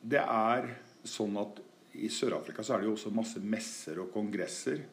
det 0.00 0.22
er 0.22 0.70
sånn 1.04 1.34
at 1.40 1.58
i 1.98 2.08
Sør-Afrika 2.12 2.62
så 2.62 2.74
er 2.74 2.82
det 2.82 2.90
jo 2.90 2.94
også 2.96 3.12
masse 3.14 3.42
messer 3.42 4.00
og 4.02 4.12
kongresser. 4.14 4.84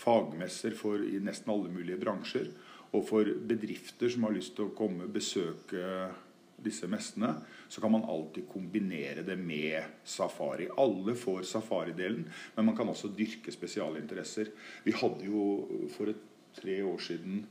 Fagmesser 0.00 0.74
for 0.78 1.02
i 1.04 1.20
nesten 1.22 1.52
alle 1.52 1.70
mulige 1.72 2.00
bransjer. 2.00 2.50
Og 2.96 3.04
for 3.06 3.28
bedrifter 3.46 4.10
som 4.10 4.26
har 4.26 4.34
lyst 4.34 4.56
til 4.56 4.66
å 4.66 4.74
komme 4.76 5.06
besøke 5.12 6.10
disse 6.60 6.88
messene, 6.90 7.34
så 7.68 7.80
kan 7.80 7.92
man 7.94 8.04
alltid 8.04 8.48
kombinere 8.50 9.22
det 9.24 9.36
med 9.40 10.02
safari. 10.04 10.68
Alle 10.76 11.14
får 11.16 11.46
safaridelen, 11.48 12.26
men 12.56 12.66
man 12.66 12.76
kan 12.76 12.90
også 12.90 13.12
dyrke 13.16 13.52
spesialinteresser. 13.54 14.50
Vi 14.84 14.92
hadde 14.96 15.30
jo 15.30 15.44
for 15.94 16.12
et, 16.12 16.26
tre 16.50 16.80
år 16.82 16.98
siden 16.98 17.44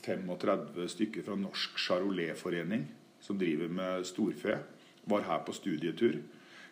35 0.00 0.88
stykker 0.88 1.26
fra 1.26 1.36
Norsk 1.36 1.76
Charolais-forening, 1.78 2.86
som 3.20 3.38
driver 3.38 3.68
med 3.68 4.06
storfe, 4.08 4.58
var 5.06 5.26
her 5.28 5.44
på 5.46 5.52
studietur. 5.54 6.16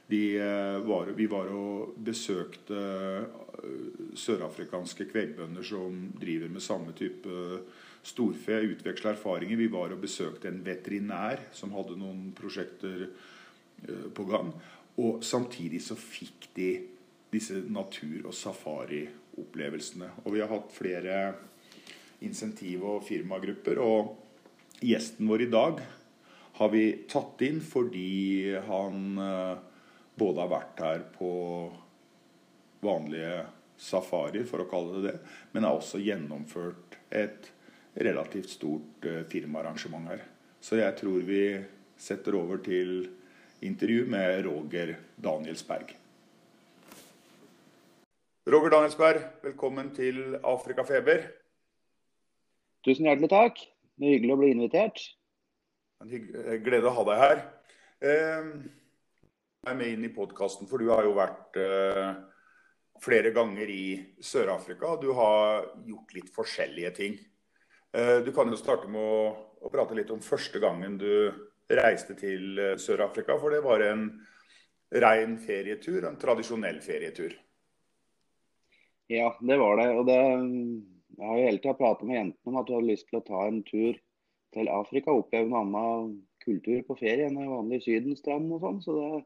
Eh, 0.08 0.78
var, 0.84 1.06
vi 1.16 1.26
var 1.26 1.49
og 1.49 1.94
besøkte 2.04 2.76
eh, 2.76 3.94
sørafrikanske 4.20 5.06
kvegbønder 5.08 5.64
som 5.64 5.96
driver 6.20 6.52
med 6.52 6.62
samme 6.62 6.92
type 6.92 7.62
storfe, 8.04 8.58
utveksla 8.68 9.14
erfaringer. 9.14 9.56
Vi 9.56 9.70
var 9.73 9.94
og 9.94 10.04
besøkte 10.04 10.50
en 10.50 10.61
veterinær 10.66 11.46
som 11.56 11.73
hadde 11.73 11.96
noen 11.96 12.34
prosjekter 12.37 13.06
eh, 13.08 14.06
på 14.12 14.28
gang. 14.28 14.52
Og 15.00 15.25
samtidig 15.25 15.80
så 15.82 15.96
fikk 15.96 16.50
de 16.54 16.70
disse 17.32 17.64
natur- 17.64 18.28
og 18.28 18.37
safariopplevelsene. 18.37 20.12
Og 20.26 20.37
vi 20.37 20.44
har 20.44 20.52
hatt 20.52 20.73
flere 20.76 21.20
insentiv- 22.20 22.84
og 22.84 23.06
firmagrupper. 23.08 23.80
Og 23.80 24.18
gjesten 24.84 25.32
vår 25.32 25.49
i 25.49 25.52
dag 25.56 25.87
har 26.61 26.76
vi 26.76 26.90
tatt 27.08 27.40
inn 27.49 27.64
fordi 27.64 28.52
han 28.68 29.16
både 30.18 30.44
har 30.44 30.52
vært 30.52 30.83
her 30.85 31.04
på 31.14 31.30
vanlige 32.85 33.44
safarier, 33.80 34.44
for 34.47 34.62
å 34.62 34.68
kalle 34.71 35.00
det 35.00 35.11
det, 35.11 35.16
men 35.52 35.66
har 35.66 35.78
også 35.78 36.00
gjennomført 36.02 36.99
et 37.14 37.50
relativt 37.94 38.52
stort 38.52 39.06
uh, 39.09 39.23
firmaarrangement 39.30 40.11
her. 40.12 40.25
Så 40.62 40.78
jeg 40.80 40.97
tror 40.99 41.26
vi 41.26 41.44
setter 42.00 42.37
over 42.38 42.62
til 42.64 43.09
intervju 43.64 44.06
med 44.11 44.44
Roger 44.47 44.97
Danielsberg. 45.21 45.94
Roger 48.50 48.75
Danielsberg, 48.75 49.23
velkommen 49.44 49.90
til 49.97 50.38
Afrikafeber. 50.44 51.26
Tusen 52.85 53.09
hjertelig 53.09 53.30
takk. 53.33 53.61
Det 53.97 54.09
er 54.09 54.16
hyggelig 54.18 54.35
å 54.35 54.40
bli 54.40 54.50
invitert. 54.52 55.04
En 56.02 56.11
glede 56.66 56.90
å 56.90 56.97
ha 56.99 57.04
deg 57.09 57.23
her. 57.23 57.44
Eh, 58.04 58.50
er 59.66 59.76
med 59.78 59.94
inn 59.94 60.06
i 60.06 60.12
podkasten, 60.14 60.68
for 60.71 60.83
du 60.83 60.90
har 60.92 61.06
jo 61.06 61.14
vært 61.16 61.59
uh, 61.61 62.12
flere 63.02 63.33
ganger 63.35 63.71
i 63.71 63.87
Sør-Afrika. 64.23 64.97
Du 65.00 65.11
har 65.16 65.64
gjort 65.87 66.14
litt 66.16 66.30
forskjellige 66.35 66.92
ting. 66.99 67.16
Uh, 67.94 68.21
du 68.25 68.30
kan 68.37 68.50
jo 68.50 68.61
starte 68.61 68.90
med 68.90 69.00
å, 69.00 69.25
å, 69.64 69.73
prate 69.73 69.97
litt 69.99 70.12
om 70.14 70.23
første 70.25 70.61
gangen 70.62 70.99
du 71.00 71.33
reiste 71.71 72.16
til 72.18 72.61
uh, 72.61 72.75
Sør-Afrika. 72.80 73.38
For 73.40 73.54
det 73.54 73.64
var 73.64 73.85
en 73.87 74.09
rein 74.94 75.38
ferietur, 75.42 76.04
en 76.06 76.21
tradisjonell 76.21 76.80
ferietur. 76.85 77.35
Ja, 79.12 79.35
det 79.40 79.56
var 79.61 79.78
det. 79.80 79.88
Og 79.99 80.06
det, 80.09 80.21
jeg 81.18 81.28
har 81.28 81.38
jo 81.38 81.49
hele 81.49 81.61
tida 81.62 81.76
pratet 81.78 82.09
med 82.09 82.21
jentene 82.21 82.52
om 82.52 82.61
at 82.61 82.68
du 82.68 82.76
hadde 82.76 82.92
lyst 82.92 83.11
til 83.11 83.21
å 83.21 83.26
ta 83.26 83.47
en 83.49 83.61
tur 83.66 83.99
til 84.54 84.71
Afrika. 84.73 85.12
Oppleve 85.12 85.50
en 85.50 85.61
annen 85.61 86.14
kultur 86.44 86.83
på 86.87 86.97
ferie 87.00 87.28
enn 87.28 87.40
en 87.40 87.52
vanlig 87.52 87.83
sydenstrand 87.85 88.52
og 88.54 88.64
sånn. 88.64 88.80
Så 88.85 88.97
det, 88.97 89.25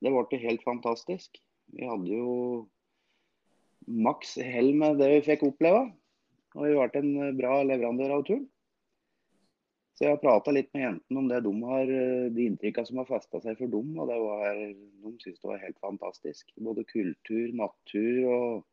det 0.00 0.12
ble 0.12 0.42
helt 0.44 0.62
fantastisk. 0.64 1.40
Vi 1.76 1.86
hadde 1.86 2.08
jo 2.10 2.30
maks 3.90 4.36
hell 4.40 4.72
med 4.76 5.00
det 5.00 5.10
vi 5.12 5.26
fikk 5.32 5.44
oppleve. 5.50 5.88
Og 6.56 6.66
vi 6.66 6.74
ble 6.74 7.02
en 7.02 7.36
bra 7.38 7.60
leverandør 7.66 8.16
av 8.16 8.24
turen. 8.26 8.48
Så 9.94 10.06
jeg 10.06 10.14
har 10.14 10.22
prata 10.22 10.52
litt 10.56 10.70
med 10.72 10.80
jentene 10.80 11.20
om 11.20 11.26
det 11.28 11.42
de 11.44 11.50
har, 11.68 11.90
de 12.32 12.44
inntrykkene 12.48 12.88
som 12.88 13.02
har 13.02 13.08
festa 13.10 13.42
seg 13.44 13.58
for 13.58 13.68
dem. 13.68 13.90
Og 14.00 14.08
det 14.08 14.16
var, 14.22 14.56
de 14.56 15.12
syntes 15.20 15.42
det 15.42 15.50
var 15.50 15.60
helt 15.60 15.80
fantastisk. 15.84 16.54
Både 16.56 16.86
kultur, 16.88 17.46
natur 17.64 18.20
og 18.34 18.68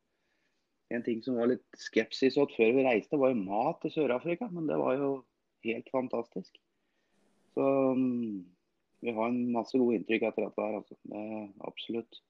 En 0.88 1.04
ting 1.04 1.18
som 1.20 1.36
var 1.36 1.50
litt 1.52 1.66
skepsis 1.76 2.38
til 2.38 2.46
før 2.54 2.70
vi 2.78 2.84
reiste, 2.86 3.18
var 3.20 3.34
jo 3.34 3.42
mat 3.42 3.82
til 3.84 3.92
Sør-Afrika. 3.92 4.48
Men 4.48 4.70
det 4.70 4.78
var 4.80 4.94
jo 4.96 5.10
helt 5.68 5.90
fantastisk. 5.92 6.54
Så 7.52 7.66
vi 9.04 9.14
har 9.14 9.30
en 9.30 9.52
masse 9.54 9.78
gode 9.78 10.00
inntrykk 10.00 10.30
etter 10.30 10.48
dette 10.48 10.64
her. 10.64 10.80
Altså. 10.80 10.98
Det, 11.04 11.24
absolutt. 11.70 12.22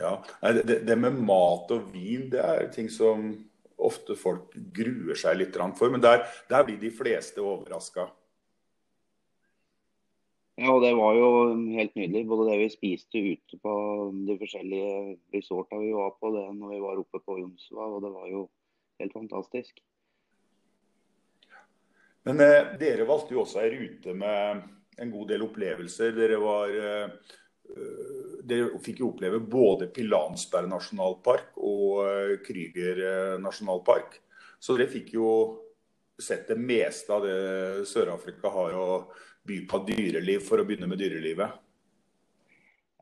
Ja, 0.00 0.14
det, 0.56 0.80
det, 0.88 0.96
med 0.96 1.18
mat 1.28 1.70
og 1.74 1.90
vin 1.92 2.30
det 2.32 2.40
er 2.40 2.70
ting 2.72 2.88
som 2.92 3.34
ofte 3.80 4.16
folk 4.16 4.54
gruer 4.76 5.18
seg 5.18 5.38
litt 5.40 5.58
for. 5.78 5.92
Men 5.92 6.02
der, 6.04 6.24
der 6.48 6.64
blir 6.64 6.80
de 6.80 6.92
fleste 6.92 7.42
overraska. 7.44 8.08
Ja, 10.60 10.74
og 10.74 10.82
det 10.84 10.92
var 10.92 11.14
jo 11.16 11.28
helt 11.76 11.94
nydelig. 11.96 12.26
Både 12.28 12.50
det 12.50 12.58
vi 12.60 12.72
spiste 12.72 13.20
ute 13.20 13.60
på 13.62 13.74
de 14.26 14.36
forskjellige 14.40 15.14
resorta 15.32 15.78
vi 15.80 15.92
var 15.96 16.16
på, 16.20 16.32
det 16.34 16.48
når 16.58 16.74
vi 16.74 16.80
var 16.82 17.00
oppe 17.00 17.22
på 17.24 17.38
Jomsva, 17.38 17.86
og 17.86 18.02
det 18.04 18.10
var 18.12 18.26
jo 18.28 18.42
helt 19.00 19.16
fantastisk. 19.16 19.80
Men 22.28 22.42
eh, 22.44 22.74
dere 22.80 23.08
valgte 23.08 23.32
jo 23.32 23.46
også 23.46 23.62
ei 23.62 23.70
rute 23.72 24.12
med 24.12 24.66
en 25.00 25.10
god 25.10 25.30
del 25.32 25.44
opplevelser. 25.46 26.12
Dere 26.16 26.38
var 26.40 26.74
eh, 26.76 27.32
dere 28.44 28.80
fikk 28.82 29.02
jo 29.02 29.12
oppleve 29.14 29.40
både 29.40 29.90
Pilansberg 29.94 30.68
nasjonalpark 30.70 31.58
og 31.60 32.04
eh, 32.04 32.36
Krüger 32.44 33.02
eh, 33.06 33.34
nasjonalpark. 33.42 34.20
Så 34.60 34.76
dere 34.76 34.90
fikk 34.92 35.14
jo 35.16 35.30
sett 36.20 36.50
det 36.50 36.58
meste 36.60 37.14
av 37.16 37.24
det 37.24 37.88
Sør-Afrika 37.88 38.52
har 38.52 38.76
å 38.76 38.88
by 39.48 39.62
på 39.68 39.78
dyreliv, 39.88 40.42
for 40.44 40.60
å 40.60 40.66
begynne 40.68 40.88
med 40.90 41.00
dyrelivet. 41.00 41.54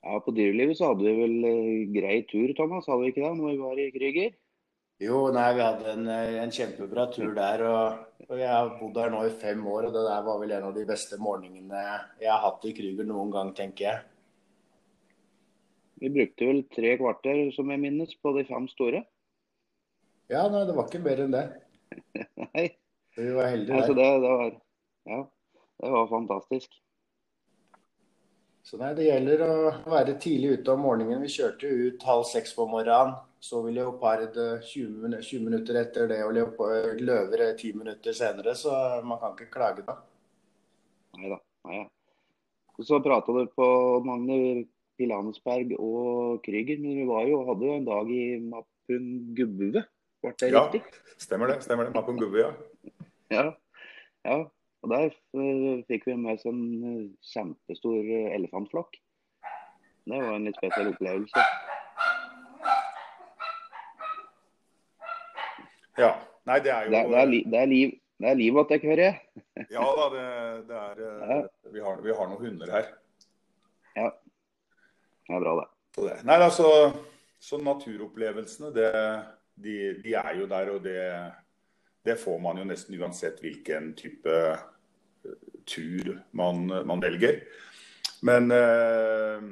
Ja, 0.05 0.21
På 0.23 0.31
dyrelivet 0.31 0.79
så 0.79 0.93
hadde 0.93 1.03
vi 1.03 1.17
vel 1.19 1.89
grei 1.97 2.21
tur, 2.31 2.53
Thomas, 2.57 2.87
hadde 2.87 3.03
vi 3.03 3.11
ikke 3.11 3.25
det, 3.25 3.33
når 3.35 3.51
vi 3.51 3.59
var 3.65 3.81
i 3.83 3.89
Krüger? 3.97 4.37
Jo, 4.99 5.29
nei, 5.31 5.53
vi 5.55 5.63
hadde 5.63 5.93
en, 5.93 6.09
en 6.43 6.51
kjempebra 6.51 7.05
tur 7.15 7.31
der. 7.37 7.63
Og, 7.69 7.99
og, 8.27 8.33
Jeg 8.41 8.51
har 8.51 8.73
bodd 8.81 8.99
her 8.99 9.13
nå 9.15 9.21
i 9.29 9.35
fem 9.43 9.61
år, 9.71 9.89
og 9.89 9.95
det 9.95 10.03
der 10.09 10.25
var 10.27 10.41
vel 10.43 10.55
en 10.57 10.67
av 10.71 10.75
de 10.75 10.87
beste 10.89 11.19
morgenene 11.23 11.83
jeg 12.19 12.31
har 12.33 12.43
hatt 12.43 12.67
i 12.67 12.75
Krüger 12.75 13.07
noen 13.07 13.31
gang, 13.35 13.53
tenker 13.55 13.87
jeg. 13.87 14.01
Vi 16.03 16.11
brukte 16.15 16.51
vel 16.51 16.65
tre 16.75 16.97
kvarter, 16.99 17.45
som 17.55 17.71
jeg 17.71 17.83
minnes, 17.83 18.11
på 18.23 18.35
de 18.35 18.45
fem 18.47 18.67
store. 18.71 19.05
Ja, 20.31 20.45
nei, 20.51 20.67
det 20.67 20.75
var 20.77 20.91
ikke 20.91 21.03
mer 21.07 21.23
enn 21.25 21.35
det. 21.35 21.47
nei. 22.49 22.67
Vi 23.19 23.31
var 23.35 23.49
heldige 23.51 23.79
altså. 23.79 23.95
Det, 23.99 24.11
det 24.23 24.35
var, 24.43 24.53
ja, 25.11 25.23
det 25.83 25.95
var 25.95 26.11
fantastisk. 26.11 26.77
Så 28.67 28.79
nei, 28.83 28.93
Det 28.99 29.07
gjelder 29.07 29.47
å 29.47 29.55
være 29.89 30.19
tidlig 30.21 30.59
ute 30.59 30.75
om 30.75 30.85
morgenen. 30.85 31.23
Vi 31.23 31.33
kjørte 31.39 31.71
ut 31.71 32.07
halv 32.07 32.27
seks 32.29 32.53
på 32.59 32.67
morgenen. 32.69 33.15
Så 33.41 33.61
vil 33.63 33.77
Leopard 33.79 34.35
20, 34.67 35.13
20 35.23 35.45
minutter 35.45 35.79
etter 35.79 36.09
det 36.11 36.23
og 36.27 36.35
Løver 36.99 37.45
10 37.53 37.77
minutter 37.79 38.17
senere, 38.17 38.55
så 38.59 38.73
man 39.07 39.21
kan 39.23 39.37
ikke 39.37 39.53
klage 39.53 39.85
da. 39.87 39.95
Nei 41.19 41.31
da. 41.31 41.39
Nei, 41.69 41.85
Så 42.83 42.99
prata 43.03 43.35
du 43.35 43.47
på 43.55 43.69
Magne 44.07 44.67
Pilanesberg 44.99 45.77
og 45.79 46.43
Krüger, 46.43 46.83
men 46.83 46.99
vi 46.99 47.07
var 47.07 47.27
jo, 47.31 47.45
hadde 47.47 47.67
jo 47.67 47.79
en 47.79 47.87
dag 47.87 48.11
i 48.11 48.25
Mapungubue. 48.43 49.85
Ble 50.19 50.35
det 50.35 50.51
ja, 50.51 50.65
riktig? 50.67 50.83
Stemmer 51.23 51.53
det. 51.53 51.61
stemmer 51.63 51.87
det, 51.87 51.95
Mapungubue, 51.95 52.43
ja. 52.43 52.53
ja. 53.35 53.49
Ja, 54.27 54.39
og 54.83 54.91
der 54.91 55.13
fikk 55.87 56.09
vi 56.09 56.17
med 56.19 56.35
oss 56.35 56.47
en 56.51 57.15
kjempestor 57.33 58.11
elefantflokk. 58.35 58.99
Det 60.09 60.19
var 60.19 60.35
en 60.35 60.49
litt 60.49 60.59
spesiell 60.59 60.91
opplevelse. 60.91 61.45
Ja. 65.99 66.13
Nei, 66.49 66.61
det 66.65 66.73
er 66.73 66.87
jo 66.87 66.93
Det, 66.95 67.01
det, 67.11 67.19
er, 67.21 67.29
li, 67.29 67.41
det 67.45 67.59
er, 67.61 67.69
liv 67.71 67.97
det 68.19 68.31
er 68.33 68.39
liv 68.39 68.57
at 68.59 68.73
jeg 68.75 68.83
hører 68.83 69.05
jeg. 69.05 69.19
ja 69.77 69.89
da, 69.99 70.07
det, 70.15 70.29
det 70.69 70.79
er 70.79 71.03
ja. 71.03 71.41
vi, 71.71 71.83
har, 71.85 72.01
vi, 72.03 72.15
har, 72.15 72.31
noen 72.31 72.47
hunder 72.47 72.73
her. 72.75 72.89
Ja. 73.99 74.09
Det 75.29 75.37
er 75.37 75.45
bra, 75.45 75.53
det. 75.61 75.69
det. 75.99 76.17
Nei, 76.27 76.39
altså, 76.41 76.71
så 77.39 77.61
naturopplevelsene, 77.63 78.73
det, 78.75 78.89
de, 79.61 79.77
de, 80.03 80.17
er 80.19 80.33
jo 80.41 80.49
der, 80.51 80.73
og 80.73 80.83
det, 80.83 81.05
det, 82.07 82.17
får 82.19 82.41
man 82.43 82.59
jo 82.59 82.67
nesten 82.67 82.99
uansett 82.99 83.39
hvilken 83.45 83.93
type 83.99 84.35
eh, 84.35 85.39
tur 85.69 86.15
man, 86.39 86.65
man 86.89 87.05
velger. 87.05 87.43
Men 88.27 88.51
eh, 88.51 89.47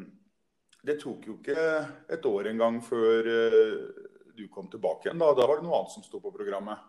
det 0.87 0.99
tok 1.03 1.29
jo 1.29 1.39
ikke 1.39 1.69
et 2.17 2.27
år 2.27 2.51
engang 2.51 2.81
før 2.83 3.31
eh, 3.31 4.06
du 4.37 4.47
kom 4.53 4.69
tilbake 4.73 5.09
igjen. 5.09 5.23
Da, 5.23 5.33
da 5.37 5.49
var 5.49 5.61
det 5.61 5.67
noe 5.67 5.81
annet 5.81 5.95
som 5.95 6.05
sto 6.07 6.21
på 6.23 6.35
programmet? 6.35 6.85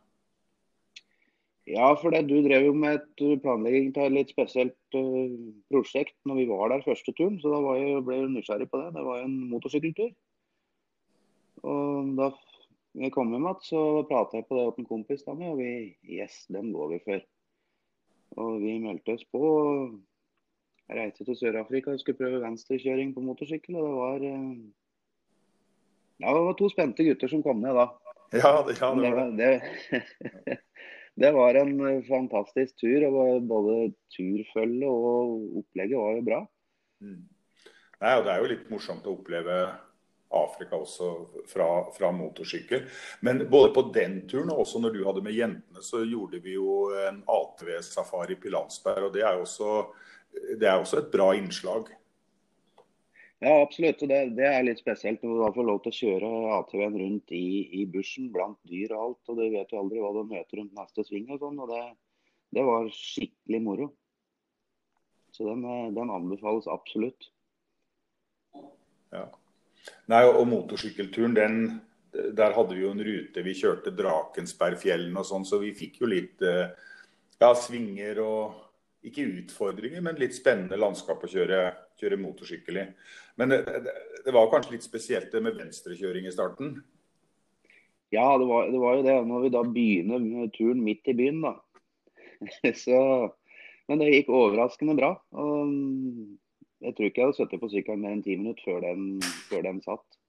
Ja, 1.68 1.90
for 2.00 2.16
det, 2.16 2.24
du 2.30 2.38
drev 2.46 2.70
jo 2.70 2.76
med 2.80 3.02
et 3.02 3.24
uh, 3.26 3.40
planlegging 3.44 3.90
til 3.96 4.06
et 4.08 4.16
litt 4.16 4.30
spesielt 4.32 4.96
uh, 4.96 5.34
prosjekt 5.72 6.16
når 6.28 6.40
vi 6.40 6.46
var 6.52 6.72
der 6.72 6.86
første 6.86 7.12
turen. 7.18 7.40
Så 7.44 7.52
da 7.52 7.76
jeg, 7.76 8.04
ble 8.08 8.22
jeg 8.22 8.30
nysgjerrig 8.32 8.70
på 8.72 8.80
det. 8.84 8.94
Det 8.96 9.04
var 9.08 9.20
jo 9.20 9.28
en 9.28 9.40
motorsykkeltur. 9.52 10.14
Og 11.68 12.14
da 12.16 12.30
jeg 12.98 13.12
kom 13.14 13.34
hjem 13.34 13.50
igjen, 13.50 13.66
så 13.68 13.82
prata 14.10 14.40
jeg 14.40 14.48
på 14.48 14.58
det 14.58 14.68
med 14.70 14.80
en 14.82 14.90
kompis 14.90 15.26
da, 15.26 15.36
og 15.36 15.60
vi 15.60 15.72
Yes, 16.08 16.46
den 16.54 16.72
går 16.74 16.94
vi 16.96 17.02
for. 17.04 17.26
Og 18.42 18.62
vi 18.64 18.78
meldte 18.82 19.18
oss 19.18 19.28
på. 19.34 19.44
Jeg 20.88 20.98
reiste 21.02 21.28
til 21.28 21.36
Sør-Afrika 21.36 21.92
og 21.92 22.00
skulle 22.00 22.20
prøve 22.22 22.42
venstrekjøring 22.46 23.12
på 23.14 23.24
motorsykkel. 23.28 23.76
Og 23.76 23.88
det 23.88 23.98
var 23.98 24.26
eh, 24.30 24.52
Ja, 26.18 26.34
det 26.34 26.44
var 26.48 26.58
to 26.58 26.70
spente 26.74 27.06
gutter 27.06 27.30
som 27.32 27.44
kom 27.46 27.62
ned 27.62 27.78
da. 27.78 27.88
Ja, 28.36 28.52
det, 28.68 28.76
ja, 28.82 28.92
det 28.96 29.12
var 29.16 29.32
det, 29.38 29.52
det 31.24 31.32
var 31.32 31.56
en 31.56 31.74
eh, 31.88 32.04
fantastisk 32.08 32.78
tur. 32.82 33.06
og 33.08 33.42
Både 33.48 33.76
turfølge 34.16 34.90
og 34.90 35.60
opplegget 35.62 36.02
var 36.02 36.16
jo 36.18 36.24
bra. 36.26 36.40
Mm. 37.06 37.20
Nei, 37.98 38.14
og 38.14 38.26
Det 38.26 38.34
er 38.34 38.42
jo 38.42 38.50
litt 38.52 38.72
morsomt 38.74 39.08
å 39.08 39.14
oppleve 39.16 39.60
Afrika 40.38 40.76
også 40.76 41.12
fra, 41.48 41.68
fra 41.96 42.12
motorsykkel. 42.12 42.84
Men 43.26 43.46
både 43.50 43.72
på 43.74 43.86
den 43.96 44.20
turen 44.30 44.52
og 44.52 44.66
også 44.66 44.82
når 44.84 44.98
du 44.98 45.06
hadde 45.08 45.24
med 45.26 45.38
jentene, 45.38 45.84
så 45.86 46.04
gjorde 46.04 46.42
vi 46.44 46.58
jo 46.58 46.90
en 47.08 47.22
ATV-safari 47.32 48.36
på 48.42 48.52
Landsberg. 48.54 49.08
og 49.08 49.16
Det 49.16 49.24
er 49.24 49.38
jo 49.38 49.46
også, 49.48 49.72
det 50.60 50.68
er 50.68 50.76
også 50.82 51.02
et 51.02 51.12
bra 51.14 51.32
innslag. 51.38 51.94
Ja, 53.40 53.62
absolutt. 53.62 54.02
Det, 54.10 54.18
det 54.38 54.48
er 54.50 54.66
litt 54.66 54.82
spesielt 54.82 55.22
å 55.22 55.52
få 55.54 55.66
lov 55.66 55.84
til 55.84 55.94
å 55.94 55.98
kjøre 56.00 56.30
ATV-en 56.58 56.98
rundt 56.98 57.34
i, 57.38 57.48
i 57.82 57.86
bushen 57.94 58.32
blant 58.34 58.58
dyr 58.66 58.96
og 58.96 59.04
alt. 59.04 59.30
og 59.30 59.38
Du 59.38 59.46
vet 59.54 59.74
jo 59.74 59.82
aldri 59.84 60.02
hva 60.02 60.12
du 60.16 60.24
møter 60.26 60.62
rundt 60.62 60.78
neste 60.78 61.06
sving. 61.06 61.30
og 61.30 61.44
sånn, 61.44 61.60
og 61.62 61.70
Det, 61.70 61.84
det 62.58 62.66
var 62.66 62.90
skikkelig 62.94 63.62
moro. 63.62 63.90
Så 65.38 65.46
den, 65.46 65.66
eh, 65.70 65.92
den 65.94 66.10
anbefales 66.10 66.70
absolutt. 66.72 67.30
Ja. 69.14 69.28
Nei, 70.10 70.24
og, 70.26 70.42
motorsykkelturen, 70.50 71.36
den, 71.38 71.60
der 72.12 72.56
hadde 72.58 72.74
vi 72.74 72.88
jo 72.88 72.94
en 72.96 73.06
rute. 73.06 73.44
Vi 73.46 73.56
kjørte 73.60 73.94
Drakensbergfjellene 73.96 75.22
og 75.22 75.30
sånn, 75.30 75.46
så 75.46 75.62
vi 75.62 75.76
fikk 75.78 76.02
jo 76.02 76.10
litt 76.10 76.42
eh, 76.42 76.74
ja, 77.38 77.52
svinger 77.54 78.24
og 78.24 78.64
ikke 79.06 79.28
utfordringer, 79.44 80.02
men 80.04 80.18
litt 80.18 80.36
spennende 80.36 80.80
landskap 80.80 81.22
å 81.24 81.30
kjøre, 81.30 81.68
kjøre 82.00 82.20
motorsykkel 82.22 82.82
i. 82.82 82.86
Men 83.40 83.54
det, 83.54 83.62
det, 84.26 84.34
var 84.34 84.50
kanskje 84.52 84.76
litt 84.76 84.86
spesielt 84.86 85.32
det 85.34 85.42
med 85.44 85.58
venstrekjøring 85.60 86.28
i 86.28 86.34
starten? 86.34 86.78
Ja, 88.14 88.30
det 88.40 88.48
var, 88.48 88.70
det 88.72 88.82
var 88.82 88.98
jo 88.98 89.06
det. 89.08 89.18
Når 89.28 89.46
vi 89.46 89.54
da 89.54 89.64
begynner 89.68 90.52
turen 90.56 90.84
midt 90.86 91.10
i 91.12 91.18
byen, 91.18 91.42
da. 91.44 91.58
Så, 92.84 93.00
men 93.90 94.02
det 94.02 94.12
gikk 94.14 94.32
overraskende 94.34 94.98
bra. 94.98 95.16
Og 95.36 95.74
jeg 96.86 96.94
tror 96.94 97.10
ikke 97.10 97.22
jeg 97.24 97.30
hadde 97.30 97.40
sittet 97.40 97.62
på 97.64 97.72
sykkelen 97.74 98.04
mer 98.04 98.16
enn 98.16 98.26
ti 98.26 98.38
minutter 98.38 98.68
før 98.68 98.84
den, 98.86 99.08
før 99.50 99.66
den 99.66 99.82
satt. 99.86 100.20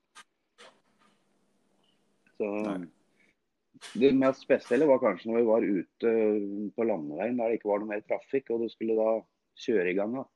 Så 2.39 2.55
Nei. 2.65 2.79
Det 3.95 4.11
mest 4.17 4.43
spesielle 4.43 4.89
var 4.89 4.99
kanskje 5.03 5.31
når 5.31 5.39
vi 5.39 5.47
var 5.47 5.67
ute 5.67 6.13
på 6.75 6.87
landeveien 6.87 7.37
der 7.39 7.53
det 7.53 7.59
ikke 7.61 7.71
var 7.71 7.83
noe 7.83 7.93
mer 7.93 8.03
trafikk, 8.07 8.51
og 8.51 8.65
du 8.65 8.73
skulle 8.73 8.97
da 8.99 9.21
kjøre 9.63 9.93
i 9.93 9.97
gang 9.99 10.17
igjen. 10.17 10.31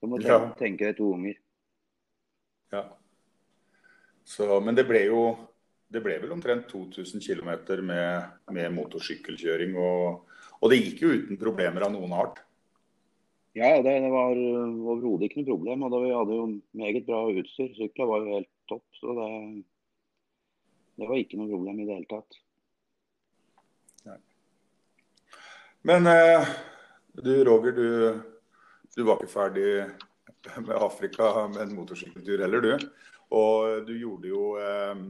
Du 0.00 0.08
må 0.08 0.18
Ja. 0.22 0.54
tenke 0.58 0.86
deg 0.88 0.96
to 0.96 1.12
unger. 1.14 1.36
Ja. 2.72 2.84
Så, 4.24 4.60
men 4.60 4.74
det 4.74 4.86
ble 4.88 5.04
jo 5.06 5.22
det 5.90 6.02
ble 6.04 6.20
vel 6.22 6.30
omtrent 6.32 6.68
2000 6.70 7.18
km 7.20 7.82
med, 7.82 8.28
med 8.54 8.70
motorsykkelkjøring. 8.76 9.74
Og, 9.74 10.36
og 10.60 10.70
det 10.70 10.78
gikk 10.84 11.02
jo 11.02 11.14
uten 11.16 11.40
problemer 11.40 11.82
av 11.86 11.92
noen 11.94 12.14
art. 12.14 12.38
Ja, 13.58 13.72
det, 13.82 13.96
det 14.04 14.10
var 14.12 14.38
uh, 14.38 14.76
overhodet 14.92 15.26
ikke 15.26 15.40
noe 15.40 15.50
problem. 15.50 15.82
og 15.82 15.90
da 15.90 16.02
Vi 16.04 16.12
hadde 16.14 16.36
jo 16.38 16.44
meget 16.78 17.08
bra 17.08 17.24
utstyr. 17.32 17.72
Sykla 17.74 18.06
var 18.06 18.22
jo 18.22 18.36
helt 18.36 18.50
topp. 18.70 18.86
Så 19.00 19.16
det, 19.18 19.32
det 21.02 21.10
var 21.10 21.18
ikke 21.18 21.40
noe 21.40 21.50
problem 21.50 21.82
i 21.82 21.88
det 21.88 21.98
hele 21.98 22.10
tatt. 22.12 22.38
Men 25.82 26.04
eh, 26.06 26.48
du 27.24 27.30
Roger, 27.48 27.72
du, 27.72 27.86
du 28.96 29.04
var 29.06 29.20
ikke 29.20 29.32
ferdig 29.32 29.68
med 30.66 30.76
Afrika 30.76 31.48
med 31.48 31.62
en 31.62 31.76
motorsykkeltur 31.76 32.42
heller, 32.42 32.64
du. 32.64 32.88
Og 33.30 33.86
du 33.86 33.92
gjorde 33.94 34.30
jo 34.30 34.46
eh, 34.58 35.04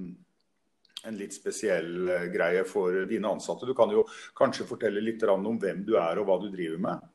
en 1.08 1.16
litt 1.16 1.32
spesiell 1.34 2.08
eh, 2.08 2.26
greie 2.32 2.64
for 2.68 3.06
dine 3.08 3.30
ansatte. 3.30 3.68
Du 3.68 3.74
kan 3.76 3.92
jo 3.94 4.04
kanskje 4.36 4.68
fortelle 4.68 5.02
litt 5.04 5.24
om 5.24 5.56
hvem 5.60 5.84
du 5.86 5.96
er 6.00 6.20
og 6.20 6.28
hva 6.28 6.38
du 6.42 6.50
driver 6.52 6.82
med? 6.88 7.08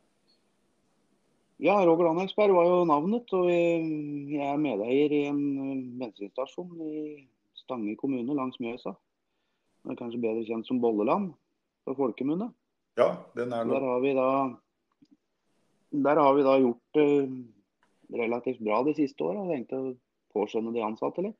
Ja, 1.63 1.77
Roger 1.85 2.09
Danielsberg 2.09 2.51
var 2.51 2.67
jo 2.67 2.83
navnet. 2.89 3.31
og 3.31 3.47
Jeg 3.47 4.43
er 4.43 4.59
medeier 4.59 5.13
i 5.15 5.23
en 5.29 5.41
uh, 5.55 5.85
bensinstasjon 6.01 6.73
i 6.83 7.23
Stange 7.61 7.95
kommune 7.97 8.35
langs 8.35 8.59
Mjøsa. 8.59 8.91
Det 9.85 9.93
er 9.93 10.01
kanskje 10.01 10.21
bedre 10.21 10.43
kjent 10.47 10.67
som 10.67 10.81
Bolleland 10.83 11.31
for 11.85 11.97
folkemunne. 11.97 12.49
Ja, 12.99 13.15
den 13.37 13.53
er 13.53 13.67
Der 13.69 13.85
har 13.85 14.01
vi 14.03 14.13
da, 14.17 14.27
der 16.03 16.19
har 16.21 16.33
vi 16.35 16.43
da 16.45 16.57
gjort 16.59 16.97
det 16.97 17.07
relativt 18.15 18.59
bra 18.63 18.81
de 18.83 18.95
siste 18.97 19.23
åra. 19.23 19.45
Tenkte 19.49 19.79
å 19.79 19.93
påskjønne 20.35 20.73
de 20.75 20.83
ansatte 20.85 21.23
litt. 21.25 21.37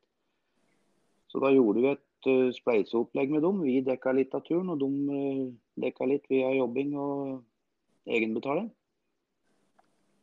Så 1.32 1.42
da 1.42 1.50
gjorde 1.52 1.82
vi 1.82 1.92
et 1.92 2.30
uh, 2.30 2.54
spleiseopplegg 2.54 3.34
med 3.34 3.44
dem. 3.44 3.60
Vi 3.66 3.80
dekka 3.84 4.14
litt 4.16 4.34
av 4.36 4.44
turen, 4.46 4.70
og 4.72 4.80
de 4.80 4.88
uh, 5.10 5.42
dekka 5.82 6.08
litt 6.08 6.26
via 6.32 6.52
jobbing 6.56 6.94
og 7.00 7.42
egenbetaling. 8.06 8.70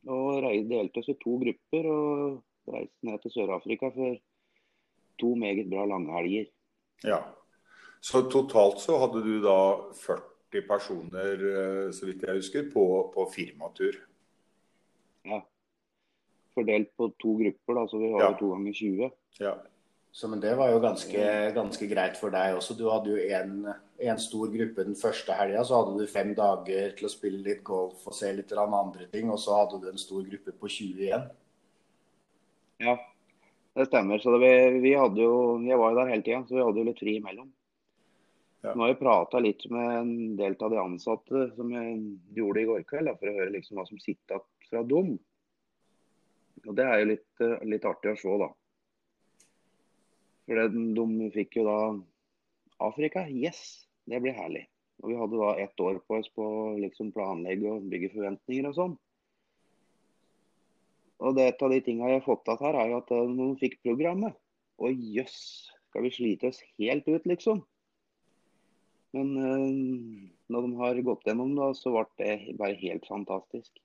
Og 0.10 0.44
delte 0.68 1.00
oss 1.00 1.12
i 1.12 1.20
to 1.20 1.38
grupper 1.40 1.88
og 1.88 2.74
reiste 2.74 3.08
ned 3.08 3.22
til 3.24 3.34
Sør-Afrika 3.36 3.92
for 3.94 4.18
to 5.22 5.36
meget 5.40 5.70
bra 5.72 5.86
langhelger. 5.88 6.50
Ja. 7.04 7.22
Så 8.04 8.26
totalt 8.32 8.82
så 8.84 8.98
hadde 9.00 9.22
du 9.24 9.38
da 9.44 9.60
40 9.96 10.66
personer, 10.68 11.46
eh, 11.52 11.92
så 11.96 12.10
vidt 12.10 12.26
jeg 12.28 12.42
husker, 12.42 12.66
på, 12.74 12.86
på 13.14 13.28
firmatur. 13.32 13.96
Ja. 15.26 15.42
Fordelt 16.54 16.92
på 16.98 17.08
to 17.22 17.36
grupper, 17.40 17.78
da, 17.80 17.86
så 17.90 18.00
vi 18.02 18.12
har 18.14 18.22
Ja. 18.22 18.32
jo 18.32 18.38
to 18.40 18.50
ganger 18.54 18.74
20. 18.74 19.12
Ja. 19.40 19.54
Så, 20.14 20.28
men 20.30 20.40
det 20.40 20.52
var 20.56 20.70
jo 20.70 20.80
ganske, 20.80 21.54
ganske 21.56 21.88
greit 21.90 22.18
for 22.20 22.30
deg 22.30 22.54
også. 22.56 22.76
Du 22.78 22.84
hadde 22.92 23.10
jo 23.10 23.18
en, 23.34 23.66
en 23.98 24.20
stor 24.22 24.52
gruppe 24.54 24.84
den 24.86 24.94
første 24.94 25.34
helga. 25.34 25.64
Så 25.66 25.80
hadde 25.80 25.98
du 25.98 26.06
fem 26.12 26.36
dager 26.38 26.92
til 27.00 27.08
å 27.08 27.10
spille 27.10 27.42
litt 27.42 27.64
golf 27.66 28.04
og 28.06 28.14
se 28.14 28.30
litt 28.38 28.52
andre 28.54 29.08
ting. 29.10 29.32
Og 29.34 29.40
så 29.42 29.56
hadde 29.58 29.82
du 29.82 29.90
en 29.90 29.98
stor 29.98 30.22
gruppe 30.28 30.54
på 30.54 30.70
20 30.70 31.02
igjen. 31.08 31.26
Ja, 32.84 32.94
det 33.74 33.88
stemmer. 33.90 34.22
Så 34.22 34.38
det, 34.38 34.44
vi, 34.46 34.80
vi 34.86 34.94
hadde 34.94 35.18
jo, 35.26 35.34
jeg 35.66 35.82
var 35.82 35.90
jo 35.96 36.00
der 36.04 36.14
hele 36.14 36.22
tida, 36.30 36.44
så 36.46 36.60
vi 36.60 36.62
hadde 36.68 36.84
jo 36.84 36.88
litt 36.92 37.02
fri 37.02 37.18
imellom. 37.18 37.50
Ja. 38.64 38.72
Nå 38.78 38.86
har 38.86 38.94
jeg 38.94 39.02
prata 39.02 39.42
litt 39.44 39.66
med 39.74 39.96
en 39.98 40.12
del 40.38 40.54
av 40.62 40.70
de 40.72 40.78
ansatte 40.80 41.48
som 41.58 41.74
jeg 41.74 41.98
gjorde 42.38 42.62
i 42.62 42.68
går 42.70 42.86
kveld, 42.88 43.10
da, 43.10 43.18
for 43.18 43.32
å 43.34 43.38
høre 43.42 43.52
liksom 43.58 43.82
hva 43.82 43.88
som 43.90 43.98
sitter 44.00 44.38
igjen 44.38 44.46
fra 44.74 44.84
dem. 44.90 45.16
Og 46.64 46.76
Det 46.76 46.86
er 46.88 47.00
jo 47.02 47.10
litt, 47.12 47.30
eh, 47.44 47.66
litt 47.70 47.86
artig 47.86 48.14
å 48.14 48.20
se, 48.20 48.36
da. 48.42 48.50
For 50.48 50.68
de 50.76 51.32
fikk 51.32 51.60
jo 51.60 51.66
da 51.68 51.80
Afrika, 52.84 53.24
yes, 53.30 53.86
det 54.10 54.22
blir 54.24 54.36
herlig. 54.36 54.66
Og 55.04 55.10
Vi 55.12 55.18
hadde 55.20 55.40
da 55.40 55.56
ett 55.64 55.80
år 55.80 56.00
på 56.08 56.20
oss 56.20 56.30
på 56.36 56.44
å 56.44 56.80
liksom 56.80 57.12
planlegge 57.16 57.72
og 57.72 57.90
bygge 57.92 58.14
forventninger 58.16 58.70
og 58.70 58.78
sånn. 58.78 58.96
Og 61.24 61.36
det, 61.36 61.48
Et 61.54 61.62
av 61.62 61.70
de 61.70 61.82
tingene 61.82 62.10
jeg 62.10 62.22
har 62.22 62.26
fått 62.26 62.44
til 62.46 62.58
her, 62.60 62.76
er 62.76 62.90
jo 62.90 62.98
at 62.98 63.12
noen 63.12 63.56
fikk 63.60 63.78
programmet 63.84 64.36
Og 64.82 64.92
jøss, 64.92 65.70
skal 65.90 66.04
vi 66.04 66.10
slite 66.12 66.50
oss 66.50 66.60
helt 66.80 67.08
ut, 67.08 67.24
liksom? 67.30 67.62
Men 69.14 69.38
øh, 69.38 70.30
når 70.50 70.66
de 70.66 70.78
har 70.80 71.02
gått 71.06 71.28
gjennom 71.28 71.54
det, 71.56 71.70
så 71.78 71.94
ble 71.94 72.06
det 72.18 72.58
bare 72.58 72.80
helt 72.82 73.06
fantastisk. 73.06 73.78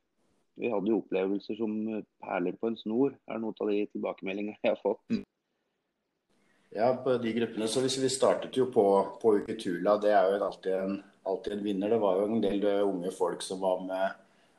Vi 0.58 0.70
hadde 0.72 0.90
jo 0.90 1.00
opplevelser 1.02 1.58
som 1.58 1.74
eh, 1.92 2.04
perler 2.24 2.56
på 2.58 2.70
en 2.70 2.78
snor, 2.78 3.14
er 3.30 3.42
noen 3.42 3.58
av 3.62 3.70
de 3.70 3.82
tilbakemeldingene 3.92 4.58
jeg 4.64 4.74
har 4.74 4.80
fått. 4.82 5.20
Ja, 6.74 6.92
på 7.04 7.14
de 7.22 7.32
gruppene. 7.32 7.68
Så 7.70 7.80
hvis 7.84 7.98
vi 8.02 8.10
startet 8.12 8.56
jo 8.58 8.66
på, 8.72 8.84
på 9.22 9.36
Uketula, 9.38 9.96
det 10.02 10.12
er 10.12 10.32
jo 10.34 10.40
alltid 10.48 10.74
en, 10.76 10.96
alltid 11.30 11.54
en 11.54 11.62
vinner. 11.64 11.94
Det 11.94 12.00
var 12.02 12.18
jo 12.18 12.26
en 12.26 12.42
del 12.44 12.66
eh, 12.66 12.82
unge 12.84 13.12
folk 13.14 13.44
som 13.44 13.62
var 13.62 13.84
med, 13.86 14.18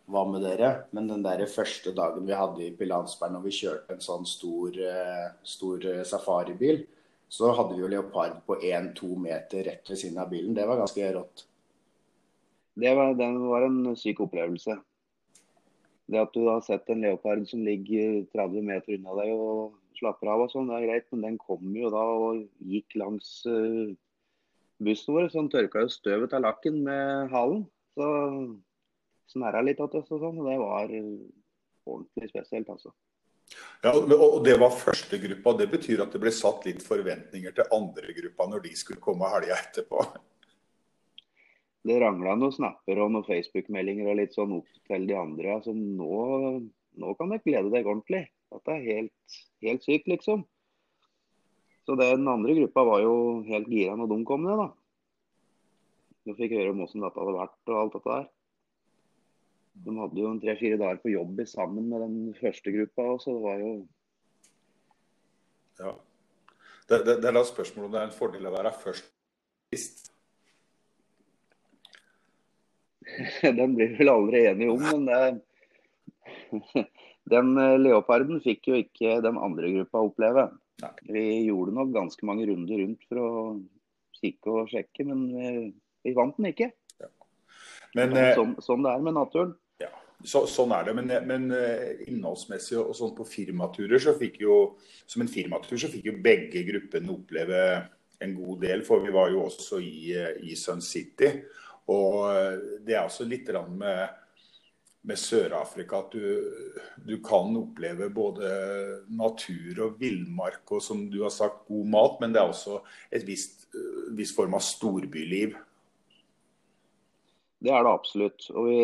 var 0.10 0.32
med 0.32 0.46
dere. 0.48 0.72
Men 0.96 1.12
den 1.12 1.26
der 1.26 1.44
første 1.52 1.94
dagen 1.98 2.26
vi 2.30 2.38
hadde 2.38 2.64
i 2.66 2.72
Pilansberg, 2.80 3.36
når 3.36 3.46
vi 3.46 3.58
kjørte 3.60 3.98
en 3.98 4.08
sånn 4.08 4.26
stor, 4.30 4.80
eh, 4.80 5.28
stor 5.44 5.92
safaribil, 6.08 6.86
så 7.30 7.52
hadde 7.54 7.76
vi 7.76 7.84
jo 7.84 7.92
leopard 7.92 8.40
på 8.48 8.58
1-2 8.58 9.14
meter 9.22 9.68
rett 9.68 9.92
ved 9.92 10.00
siden 10.02 10.18
av 10.24 10.32
bilen. 10.32 10.56
Det 10.58 10.66
var 10.66 10.80
ganske 10.80 11.12
rått. 11.14 11.46
Det 12.80 12.96
var, 12.96 13.14
den 13.20 13.36
var 13.44 13.68
en 13.68 13.84
syk 14.00 14.24
opplevelse. 14.24 14.80
Det 16.10 16.22
at 16.22 16.34
du 16.34 16.48
har 16.48 16.62
sett 16.66 16.90
en 16.90 17.04
leopard 17.06 17.46
som 17.50 17.62
ligger 17.66 18.24
30 18.34 18.66
meter 18.66 18.98
unna 18.98 19.16
deg 19.20 19.34
og 19.36 19.76
slapper 20.00 20.32
av 20.34 20.46
og 20.46 20.54
sånn, 20.54 20.70
det 20.72 20.78
er 20.80 20.88
greit, 20.88 21.10
men 21.14 21.26
den 21.28 21.42
kom 21.42 21.76
jo 21.76 21.92
da 21.94 22.06
og 22.16 22.46
gikk 22.72 22.96
langs 22.98 23.28
uh, 23.50 23.92
bussen 24.82 25.16
vår, 25.16 25.28
så 25.30 25.42
den 25.42 25.52
tørka 25.54 25.84
jo 25.84 25.92
støvet 25.94 26.34
av 26.34 26.46
lakken 26.48 26.80
med 26.88 27.30
halen. 27.34 27.66
Så 28.00 28.08
snerra 29.30 29.62
litt 29.66 29.82
av 29.84 29.94
oss 30.00 30.10
og 30.10 30.24
sånn, 30.24 30.40
og 30.42 30.50
det 30.50 30.58
var 30.62 30.96
eh, 30.96 31.14
ordentlig 31.86 32.32
spesielt, 32.32 32.72
altså. 32.72 32.94
Ja, 33.84 33.94
og 33.96 34.42
det 34.46 34.56
var 34.62 34.76
første 34.76 35.18
gruppa. 35.22 35.56
Det 35.58 35.70
betyr 35.72 36.04
at 36.04 36.14
det 36.14 36.22
ble 36.22 36.34
satt 36.34 36.66
litt 36.68 36.84
forventninger 36.86 37.54
til 37.56 37.76
andre 37.76 38.14
gruppa 38.18 38.46
når 38.50 38.66
de 38.68 38.74
skulle 38.78 39.02
komme 39.04 39.30
helga 39.32 39.58
etterpå. 39.58 40.04
Det 41.88 42.00
rangla 42.02 42.36
noen 42.36 42.54
snapper 42.56 43.00
og 43.00 43.14
noen 43.14 43.28
Facebook-meldinger 43.28 44.10
og 44.12 44.20
litt 44.20 44.36
sånn 44.36 44.58
opp 44.58 44.80
til 44.90 45.08
de 45.08 45.16
andre. 45.16 45.56
Altså, 45.56 45.74
nå, 45.74 46.60
nå 47.00 47.14
kan 47.20 47.32
dere 47.32 47.46
glede 47.46 47.72
deg 47.74 47.88
ordentlig. 47.88 48.26
Dette 48.50 48.76
er 48.76 48.88
helt, 48.88 49.38
helt 49.64 49.86
sykt, 49.86 50.10
liksom. 50.12 50.44
Så 51.86 51.96
den 51.98 52.28
andre 52.30 52.56
gruppa 52.58 52.84
var 52.86 53.04
jo 53.06 53.14
helt 53.48 53.70
gira 53.72 53.96
når 53.98 54.12
de 54.12 54.20
kom 54.28 54.44
ned, 54.46 54.60
da. 54.60 54.68
De 56.28 56.36
fikk 56.38 56.58
høre 56.58 56.74
om 56.76 56.84
åssen 56.86 57.02
dette 57.02 57.18
hadde 57.18 57.38
vært 57.38 57.72
og 57.72 57.80
alt 57.80 57.96
dette 57.96 58.18
der. 58.18 58.28
De 59.80 59.96
hadde 59.96 60.20
jo 60.20 60.36
tre-fire 60.44 60.78
dager 60.82 61.00
på 61.02 61.14
jobb 61.14 61.40
sammen 61.48 61.88
med 61.90 62.04
den 62.04 62.20
første 62.38 62.74
gruppa 62.76 63.08
òg, 63.14 63.24
så 63.24 63.38
det 63.38 63.44
var 63.48 63.64
jo 63.64 63.74
Ja. 65.80 65.96
Det, 66.90 67.06
det, 67.06 67.20
det 67.22 67.28
er 67.30 67.36
da 67.38 67.44
spørsmålet 67.46 67.88
om 67.88 67.94
det 67.94 68.00
er 68.02 68.08
en 68.10 68.18
fordel 68.18 68.48
å 68.50 68.52
være 68.52 68.74
først 68.84 69.12
sist. 69.72 70.10
Den 73.60 73.76
blir 73.76 73.96
vel 74.00 74.12
aldri 74.12 74.46
enige 74.50 74.74
om, 74.74 74.84
men 74.84 75.06
det, 75.10 75.42
den 77.34 77.54
eh, 77.58 77.78
leoparden 77.82 78.42
fikk 78.44 78.72
jo 78.72 78.80
ikke 78.80 79.20
den 79.26 79.40
andre 79.42 79.72
gruppa 79.78 80.04
oppleve. 80.10 80.50
Nei. 80.84 80.94
Vi 81.12 81.24
gjorde 81.50 81.76
nok 81.76 81.94
ganske 81.96 82.28
mange 82.28 82.48
runder 82.48 82.84
rundt 82.84 83.06
for 83.10 83.22
å 83.22 83.32
kikke 84.20 84.54
og 84.62 84.72
sjekke, 84.72 85.06
men 85.08 85.26
vi, 85.34 85.50
vi 86.08 86.16
vant 86.18 86.38
den 86.40 86.52
ikke. 86.54 86.72
Men, 87.98 88.14
eh, 88.18 88.36
Sånn, 88.38 88.54
sånn 88.62 88.86
det 88.86 88.94
er 88.94 89.06
med 89.06 89.18
naturen. 89.18 89.56
ja, 89.82 89.90
så, 90.22 90.44
sånn 90.50 90.74
er 90.76 90.90
det. 90.90 90.96
Men, 91.00 91.14
men 91.28 91.48
eh, 91.56 92.04
innholdsmessig 92.10 92.78
og 92.82 92.92
sånn 92.98 93.16
på 93.18 93.28
firmaturer, 93.28 93.98
så 94.02 94.16
fikk 94.20 94.42
jo 94.46 94.60
som 95.06 95.24
en 95.26 95.32
firmatur 95.32 95.80
så 95.80 95.90
fikk 95.92 96.12
jo 96.12 96.20
begge 96.24 96.64
gruppene 96.68 97.16
oppleve 97.16 97.64
en 98.22 98.36
god 98.38 98.62
del. 98.68 98.86
For 98.86 99.02
vi 99.06 99.14
var 99.16 99.32
jo 99.34 99.48
også 99.48 99.82
i, 99.82 100.14
i 100.46 100.58
Sun 100.60 100.84
City. 100.86 101.34
Og 101.90 102.26
eh, 102.32 102.58
det 102.86 102.96
er 102.96 103.06
også 103.06 103.28
litt 103.28 103.50
med, 103.74 104.18
med 105.10 105.20
Sør-Afrika 105.20 106.04
at 106.04 106.14
du, 106.14 106.84
du 107.06 107.16
kan 107.26 107.56
oppleve 107.58 108.12
både 108.14 108.52
natur 109.10 109.86
og 109.88 109.98
villmark 110.02 110.70
og 110.76 110.84
som 110.86 111.08
du 111.10 111.24
har 111.26 111.34
sagt, 111.34 111.66
god 111.70 111.90
mat, 111.96 112.22
men 112.22 112.36
det 112.36 112.44
er 112.44 112.52
også 112.52 112.82
et 113.12 113.26
visst, 113.28 113.68
eh, 113.74 114.14
viss 114.18 114.36
form 114.36 114.58
av 114.58 114.66
storbyliv. 114.66 115.58
Det 117.60 117.74
er 117.76 117.84
det 117.84 117.92
absolutt. 117.92 118.46
Og 118.56 118.70
vi, 118.70 118.80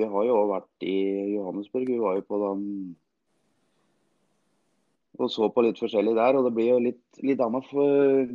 vi 0.00 0.08
har 0.10 0.26
jo 0.26 0.34
også 0.40 0.52
vært 0.56 0.88
i 0.88 0.98
Johannesburg. 1.36 1.86
Vi 1.86 2.02
var 2.02 2.16
jo 2.18 2.26
på 2.26 2.40
den 2.42 2.64
og 5.20 5.30
så 5.30 5.48
på 5.52 5.62
litt 5.62 5.80
forskjellig 5.80 6.14
der. 6.16 6.38
Og 6.38 6.46
det 6.48 6.54
blir 6.56 6.72
jo 6.72 6.82
litt, 6.82 7.02
litt 7.22 7.42
annet 7.44 7.68
for, 7.70 8.32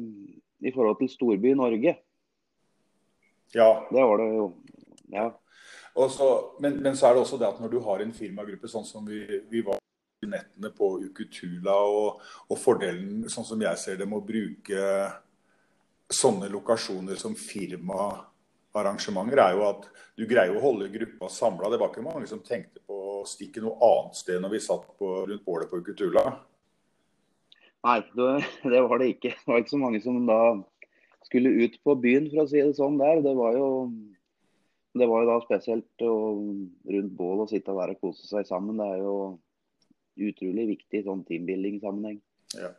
i 0.64 0.74
forhold 0.74 1.00
til 1.02 1.12
storby 1.12 1.52
i 1.52 1.60
Norge. 1.60 1.98
Ja, 3.56 3.88
Det 3.92 4.04
var 4.04 4.18
det 4.18 4.36
jo. 4.36 4.48
Ja. 5.14 5.28
Og 5.98 6.12
så, 6.12 6.28
men, 6.60 6.82
men 6.84 6.98
så 6.98 7.08
er 7.08 7.14
det 7.16 7.22
også 7.24 7.38
det 7.42 7.48
at 7.48 7.60
når 7.62 7.70
du 7.74 7.80
har 7.82 8.00
en 8.04 8.14
firmagruppe 8.14 8.68
sånn 8.70 8.86
som 8.86 9.06
vi, 9.08 9.42
vi 9.50 9.62
var 9.66 9.78
i 10.22 10.28
nettene 10.30 10.70
på 10.74 11.00
Ukutula, 11.06 11.74
og, 11.74 12.22
og 12.50 12.60
fordelen, 12.60 13.30
sånn 13.30 13.46
som 13.48 13.62
jeg 13.62 13.78
ser 13.82 13.98
det, 13.98 14.06
med 14.10 14.18
å 14.20 14.28
bruke 14.28 15.12
sånne 16.14 16.50
lokasjoner 16.54 17.16
som 17.20 17.36
firmaarrangementer, 17.38 19.38
er 19.44 19.54
jo 19.58 19.64
at 19.68 19.90
du 20.18 20.26
greier 20.30 20.56
å 20.56 20.64
holde 20.64 20.94
gruppa 20.94 21.30
samla. 21.34 21.70
Det 21.74 21.80
var 21.82 21.90
ikke 21.92 22.06
mange 22.06 22.28
som 22.30 22.46
tenkte 22.46 22.80
på 22.86 22.96
å 23.18 23.26
stikke 23.28 23.62
noe 23.64 23.78
annet 23.90 24.16
sted 24.22 24.38
når 24.42 24.52
vi 24.54 24.68
satt 24.68 24.86
på, 25.00 25.08
rundt 25.30 25.46
bålet 25.46 25.70
på 25.72 25.80
Ukutula. 25.82 26.24
Nei, 27.88 28.00
det, 28.18 28.32
det 28.74 28.82
var 28.86 28.98
det 29.02 29.08
ikke. 29.16 29.32
Det 29.34 29.48
var 29.50 29.58
ikke 29.62 29.76
så 29.76 29.82
mange 29.82 30.00
som 30.04 30.16
da 30.30 30.42
skulle 31.28 31.54
ut 31.64 31.76
på 31.84 31.96
byen, 32.02 32.30
for 32.32 32.44
å 32.44 32.50
si 32.50 32.62
det 32.64 32.78
sånn 32.78 32.98
der. 33.02 33.22
Det 33.26 33.34
var 33.38 33.58
jo, 33.58 33.70
det 34.98 35.08
var 35.10 35.24
jo 35.24 35.30
da 35.30 35.38
spesielt 35.44 36.08
å, 36.08 36.16
rundt 36.88 37.14
bål 37.20 37.46
og 37.46 37.52
sitte 37.52 37.76
der 37.78 37.94
og 37.94 38.02
kose 38.02 38.28
seg 38.30 38.48
sammen. 38.50 38.80
Det 38.80 38.90
er 38.96 39.04
jo 39.04 39.16
utrolig 40.28 40.68
viktig 40.74 41.02
i 41.02 41.06
sånn 41.06 41.24
teambuilding-sammenheng. 41.28 42.20
Ja. 42.58 42.72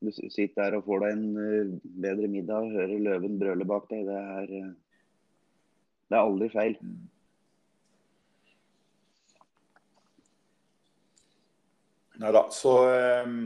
Du 0.00 0.08
sitter 0.16 0.62
der 0.62 0.78
og 0.78 0.86
får 0.88 1.02
deg 1.04 1.10
en 1.12 1.24
eh, 1.44 1.72
bedre 2.06 2.28
middag 2.32 2.64
og 2.64 2.76
hører 2.78 3.02
løven 3.04 3.40
brøle 3.40 3.66
bak 3.68 3.88
deg. 3.92 4.06
Det 4.08 4.16
er, 4.16 4.52
eh, 4.56 4.70
det 6.08 6.16
er 6.16 6.22
aldri 6.24 6.48
feil. 6.54 6.78
Nei 12.20 12.30
da, 12.36 12.42
så, 12.52 12.72
ehm, 12.88 13.36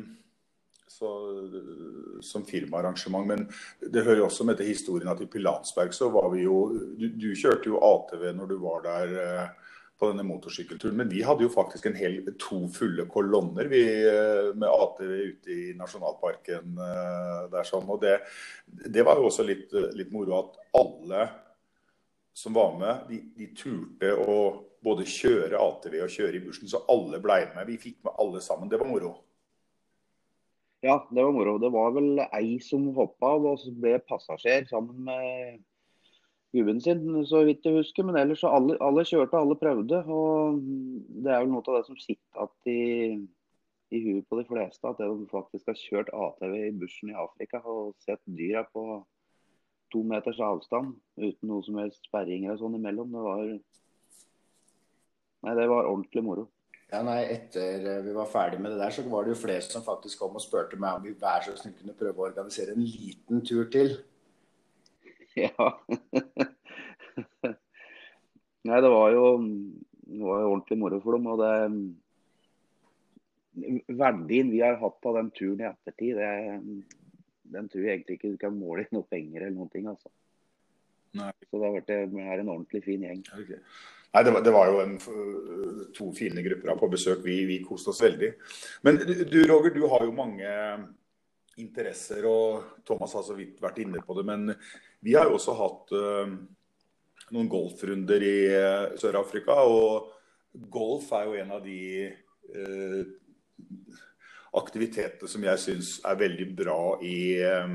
så 1.05 2.23
som 2.25 2.45
firmaarrangement. 2.45 3.27
Men 3.27 3.47
det 3.81 4.05
hører 4.05 4.23
jo 4.23 4.29
også 4.31 4.47
med 4.49 4.59
til 4.59 4.73
historien 4.73 5.11
at 5.13 5.21
i 5.23 5.29
Pilansberg 5.31 5.95
så 5.95 6.11
var 6.15 6.31
vi 6.35 6.45
jo 6.47 6.59
Du, 6.99 7.09
du 7.09 7.31
kjørte 7.37 7.71
jo 7.71 7.83
ATV 7.83 8.31
når 8.35 8.51
du 8.51 8.59
var 8.63 8.85
der 8.87 9.15
eh, 9.21 9.71
på 10.01 10.11
denne 10.11 10.25
motorsykkelturen, 10.27 10.97
men 10.99 11.11
vi 11.11 11.23
hadde 11.23 11.45
jo 11.45 11.53
faktisk 11.53 11.87
en 11.87 11.97
hel, 11.97 12.17
to 12.41 12.65
fulle 12.75 13.07
kolonner 13.11 13.69
vi, 13.71 13.85
eh, 14.11 14.51
med 14.59 14.67
ATV 14.69 15.13
ute 15.31 15.55
i 15.55 15.75
nasjonalparken 15.79 16.83
eh, 16.89 17.41
der 17.53 17.69
sånn. 17.69 17.87
Og 17.87 18.03
det, 18.03 18.19
det 18.67 19.07
var 19.07 19.21
jo 19.21 19.29
også 19.31 19.47
litt, 19.47 19.75
litt 19.95 20.13
moro 20.15 20.41
at 20.41 20.61
alle 20.81 21.29
som 22.35 22.57
var 22.57 22.75
med, 22.81 23.05
de, 23.11 23.21
de 23.39 23.53
turte 23.55 24.11
å 24.19 24.39
både 24.85 25.07
kjøre 25.09 25.61
ATV 25.63 26.01
og 26.03 26.11
kjøre 26.13 26.41
i 26.41 26.43
bushen, 26.43 26.69
så 26.69 26.83
alle 26.91 27.23
ble 27.23 27.39
med. 27.55 27.71
Vi 27.71 27.79
fikk 27.81 28.03
med 28.05 28.19
alle 28.21 28.43
sammen. 28.45 28.69
Det 28.69 28.81
var 28.83 28.91
moro. 28.91 29.15
Ja, 30.85 30.99
det 31.11 31.23
var 31.25 31.33
moro. 31.33 31.59
Det 31.59 31.71
var 31.73 31.95
vel 31.97 32.19
ei 32.27 32.59
som 32.61 32.91
hoppa 32.97 33.31
av 33.39 33.47
og 33.55 33.63
ble 33.81 33.95
passasjer 34.05 34.67
sammen 34.69 34.99
med 35.07 35.63
gubben 36.53 36.83
sin, 36.85 37.07
så 37.25 37.41
vidt 37.49 37.65
jeg 37.65 37.79
husker. 37.79 38.05
Men 38.05 38.19
ellers 38.21 38.43
så 38.45 38.51
alle, 38.53 38.77
alle 38.85 39.07
kjørte, 39.09 39.41
alle 39.41 39.57
prøvde. 39.57 40.03
Og 40.05 40.61
det 41.25 41.33
er 41.33 41.41
vel 41.41 41.55
noe 41.55 41.65
av 41.65 41.79
det 41.79 41.87
som 41.89 41.97
sitter 42.03 42.45
igjen 42.69 43.25
i, 43.25 43.97
i 43.97 44.03
huet 44.05 44.29
på 44.29 44.43
de 44.43 44.45
fleste, 44.51 44.91
at 44.91 45.01
de 45.01 45.29
faktisk 45.33 45.73
har 45.73 45.81
kjørt 45.81 46.13
ATV 46.13 46.55
i 46.61 46.75
bushen 46.77 47.15
i 47.15 47.19
Afrika 47.25 47.63
og 47.65 47.95
sett 48.05 48.21
dyra 48.29 48.67
på 48.69 48.85
to 49.95 50.03
meters 50.05 50.41
avstand 50.43 50.97
uten 51.17 51.49
noe 51.49 51.65
som 51.65 51.79
helst 51.81 52.11
sperringer 52.11 52.59
og 52.59 52.61
sånn 52.61 52.77
imellom. 52.77 53.15
Det 53.15 53.25
var 53.25 53.47
Nei, 55.45 55.53
det 55.59 55.65
var 55.69 55.85
ordentlig 55.85 56.23
moro. 56.25 56.47
Ja, 56.95 57.01
nei, 57.03 57.25
Etter 57.33 57.87
eh, 57.91 58.03
vi 58.05 58.13
var 58.15 58.29
ferdig 58.31 58.61
med 58.63 58.71
det 58.71 58.79
der, 58.79 58.93
så 58.95 59.03
var 59.11 59.25
det 59.27 59.33
jo 59.35 59.41
flere 59.41 59.65
som 59.67 59.83
faktisk 59.83 60.21
kom 60.23 60.37
og 60.39 60.43
spurte 60.45 60.79
meg 60.79 60.99
om 61.01 61.03
vi 61.03 61.15
hver 61.19 61.43
så 61.43 61.57
snill 61.59 61.75
kunne 61.75 61.97
prøve 61.99 62.23
å 62.23 62.29
organisere 62.29 62.77
en 62.77 62.85
liten 62.87 63.43
tur 63.47 63.71
til. 63.75 63.97
Ja. 65.35 65.51
Nei, 68.65 68.77
det 68.85 68.91
var 68.93 69.09
jo, 69.11 69.25
det 69.43 70.21
var 70.23 70.45
jo 70.45 70.51
ordentlig 70.53 70.77
moro 70.79 71.01
for 71.03 71.17
dem. 71.17 71.27
Og 71.33 71.41
det 71.43 71.55
Verdien 73.99 74.53
vi 74.53 74.61
har 74.63 74.79
hatt 74.79 75.09
av 75.11 75.19
den 75.19 75.33
turen 75.35 75.65
i 75.65 75.67
ettertid, 75.67 76.21
det, 76.23 76.31
den 77.57 77.67
tror 77.73 77.83
jeg 77.83 77.97
egentlig 77.97 78.21
ikke 78.21 78.31
du 78.37 78.39
kan 78.45 78.55
måle 78.55 78.87
i 78.87 78.95
noe 78.95 79.07
penger 79.11 79.41
eller 79.43 79.57
noen 79.59 79.73
ting. 79.75 79.91
altså. 79.91 80.11
Nei. 81.19 81.33
Så 81.51 81.59
det 81.59 81.67
har 81.67 81.77
vært 81.81 81.91
det 81.91 81.99
er 82.05 82.39
en 82.45 82.55
ordentlig 82.55 82.83
fin 82.87 83.03
gjeng. 83.07 83.27
Ok. 83.35 83.53
Nei, 84.15 84.23
det 84.23 84.35
var, 84.35 84.45
det 84.47 84.55
var 84.55 84.71
jo 84.71 84.83
en, 84.83 84.93
to 85.95 86.11
fine 86.15 86.43
grupper 86.45 86.77
på 86.79 86.91
besøk. 86.93 87.25
Vi, 87.25 87.41
vi 87.49 87.63
koste 87.67 87.91
oss 87.91 88.03
veldig. 88.05 88.31
Men 88.87 89.01
du 89.03 89.41
Roger, 89.49 89.75
du 89.75 89.89
har 89.91 90.05
jo 90.07 90.15
mange 90.15 90.51
interesser, 91.59 92.27
og 92.27 92.85
Thomas 92.87 93.15
har 93.15 93.25
så 93.27 93.35
vidt 93.39 93.59
vært 93.63 93.81
inne 93.83 94.03
på 94.07 94.15
det. 94.19 94.27
Men 94.29 94.55
vi 95.05 95.17
har 95.19 95.27
jo 95.27 95.39
også 95.39 95.57
hatt 95.59 95.95
uh, 95.99 96.31
noen 97.35 97.51
golfrunder 97.51 98.23
i 98.27 98.39
uh, 98.55 98.95
Sør-Afrika. 99.03 99.59
Og 99.67 100.65
golf 100.71 101.11
er 101.19 101.29
jo 101.29 101.37
en 101.43 101.53
av 101.59 101.67
de 101.67 101.83
uh, 102.55 103.03
aktivitetene 104.59 105.31
som 105.31 105.45
jeg 105.45 105.63
syns 105.63 105.91
er 106.07 106.21
veldig 106.21 106.47
bra 106.57 106.79
i, 107.03 107.43
eh, 107.43 107.75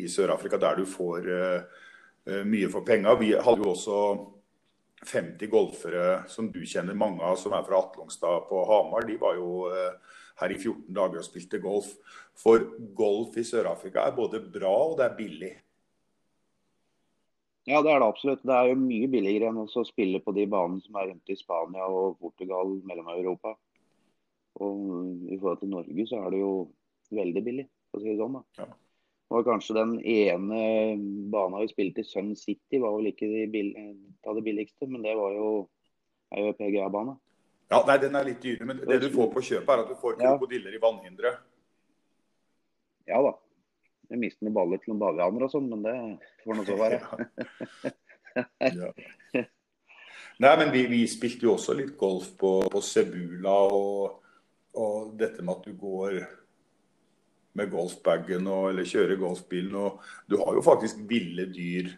i 0.00 0.06
Sør-Afrika, 0.10 0.58
der 0.60 0.80
du 0.80 0.86
får 0.88 1.28
eh, 1.32 1.60
eh, 2.28 2.44
mye 2.44 2.68
for 2.72 2.84
penga. 2.86 3.14
Vi 3.20 3.32
hadde 3.32 3.64
jo 3.64 3.72
også 3.72 4.00
50 5.06 5.50
golfere 5.52 6.22
som 6.30 6.50
du 6.52 6.62
kjenner 6.66 6.96
mange 6.98 7.22
av, 7.24 7.36
som 7.40 7.54
er 7.56 7.64
fra 7.66 7.80
Atlongstad 7.80 8.46
på 8.50 8.62
Hamar. 8.68 9.06
De 9.08 9.16
var 9.20 9.36
jo 9.38 9.66
eh, 9.70 10.14
her 10.40 10.54
i 10.54 10.58
14 10.58 10.88
dager 10.94 11.20
og 11.20 11.26
spilte 11.26 11.60
golf. 11.62 11.90
For 12.38 12.64
golf 12.96 13.36
i 13.38 13.46
Sør-Afrika 13.46 14.04
er 14.04 14.16
både 14.16 14.42
bra 14.42 14.72
og 14.88 14.98
det 15.00 15.06
er 15.06 15.18
billig. 15.18 15.52
Ja, 17.64 17.80
det 17.80 17.94
er 17.94 18.02
det 18.02 18.08
absolutt. 18.10 18.42
Det 18.44 18.52
er 18.52 18.70
jo 18.70 18.80
mye 18.80 19.08
billigere 19.08 19.48
enn 19.48 19.62
å 19.64 19.84
spille 19.88 20.20
på 20.20 20.34
de 20.36 20.44
banene 20.52 20.84
som 20.84 20.98
er 21.00 21.08
rundt 21.10 21.32
i 21.32 21.36
Spania 21.38 21.86
og 21.88 22.18
Portugal, 22.20 22.74
Mellom-Europa. 22.84 23.54
Og 24.64 25.30
i 25.32 25.38
forhold 25.38 25.62
til 25.62 25.72
Norge 25.72 26.08
så 26.10 26.20
er 26.20 26.34
det 26.34 26.42
jo 26.42 26.52
veldig 27.14 27.42
billig, 27.46 27.64
for 27.88 28.00
å 28.00 28.04
si 28.04 28.12
det 28.12 28.20
sånn. 28.20 28.36
da. 28.36 28.44
Ja. 28.60 28.68
Og 29.34 29.46
kanskje 29.46 29.74
den 29.76 29.94
ene 30.00 30.60
banen 31.32 31.64
vi 31.64 31.70
spilte 31.72 32.04
i 32.04 32.06
Sun 32.06 32.34
City 32.38 32.78
var 32.82 32.94
vel 32.94 33.10
ikke 33.10 33.28
av 34.28 34.38
det 34.38 34.44
billigste, 34.46 34.86
men 34.86 35.02
det 35.02 35.16
var 35.18 35.34
jo 35.34 35.48
jo 36.34 36.52
PGA-bane. 36.58 37.16
Ja, 37.70 37.80
nei, 37.86 37.98
Den 37.98 38.16
er 38.16 38.28
litt 38.28 38.42
dyrere, 38.42 38.66
men 38.68 38.82
det 38.86 39.00
du 39.02 39.08
får 39.12 39.30
på 39.32 39.42
kjøpet, 39.42 39.70
er 39.70 39.82
at 39.82 39.88
du 39.88 39.94
får 39.94 40.16
Ja. 40.20 40.34
krokodiller 40.34 40.74
i 40.74 40.80
vannhindre. 40.82 41.36
Ja 43.06 43.22
da. 43.22 43.34
jeg 44.10 44.18
mister 44.18 44.44
noen 44.44 44.54
baller 44.54 44.78
til 44.78 44.92
noen 44.92 45.00
bavianer 45.00 45.44
og 45.44 45.50
sånn, 45.50 45.68
men 45.68 45.82
det 45.82 46.18
får 46.44 46.54
nå 46.54 46.64
så 46.64 46.76
være. 46.76 47.00
ja. 48.78 48.92
Nei, 50.38 50.56
men 50.56 50.72
vi, 50.72 50.86
vi, 50.86 51.06
spilte 51.06 51.46
jo 51.46 51.54
også 51.54 51.74
litt 51.74 51.96
golf 51.96 52.36
på, 52.36 52.68
på 52.70 52.80
Sebula, 52.80 53.54
og, 53.72 54.20
og, 54.74 55.14
dette 55.16 55.42
med 55.42 55.54
at 55.56 55.64
du 55.64 55.72
går 55.78 56.18
med 57.58 57.70
golfbagen 57.72 58.48
og, 58.50 58.70
eller 58.72 58.88
kjøre 58.88 59.18
golfbilen 59.20 59.76
og 59.78 60.00
Du 60.30 60.38
har 60.40 60.56
jo 60.56 60.64
faktisk 60.64 61.04
ville 61.08 61.46
dyr 61.54 61.92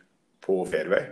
på 0.44 0.60
fairway. 0.68 1.08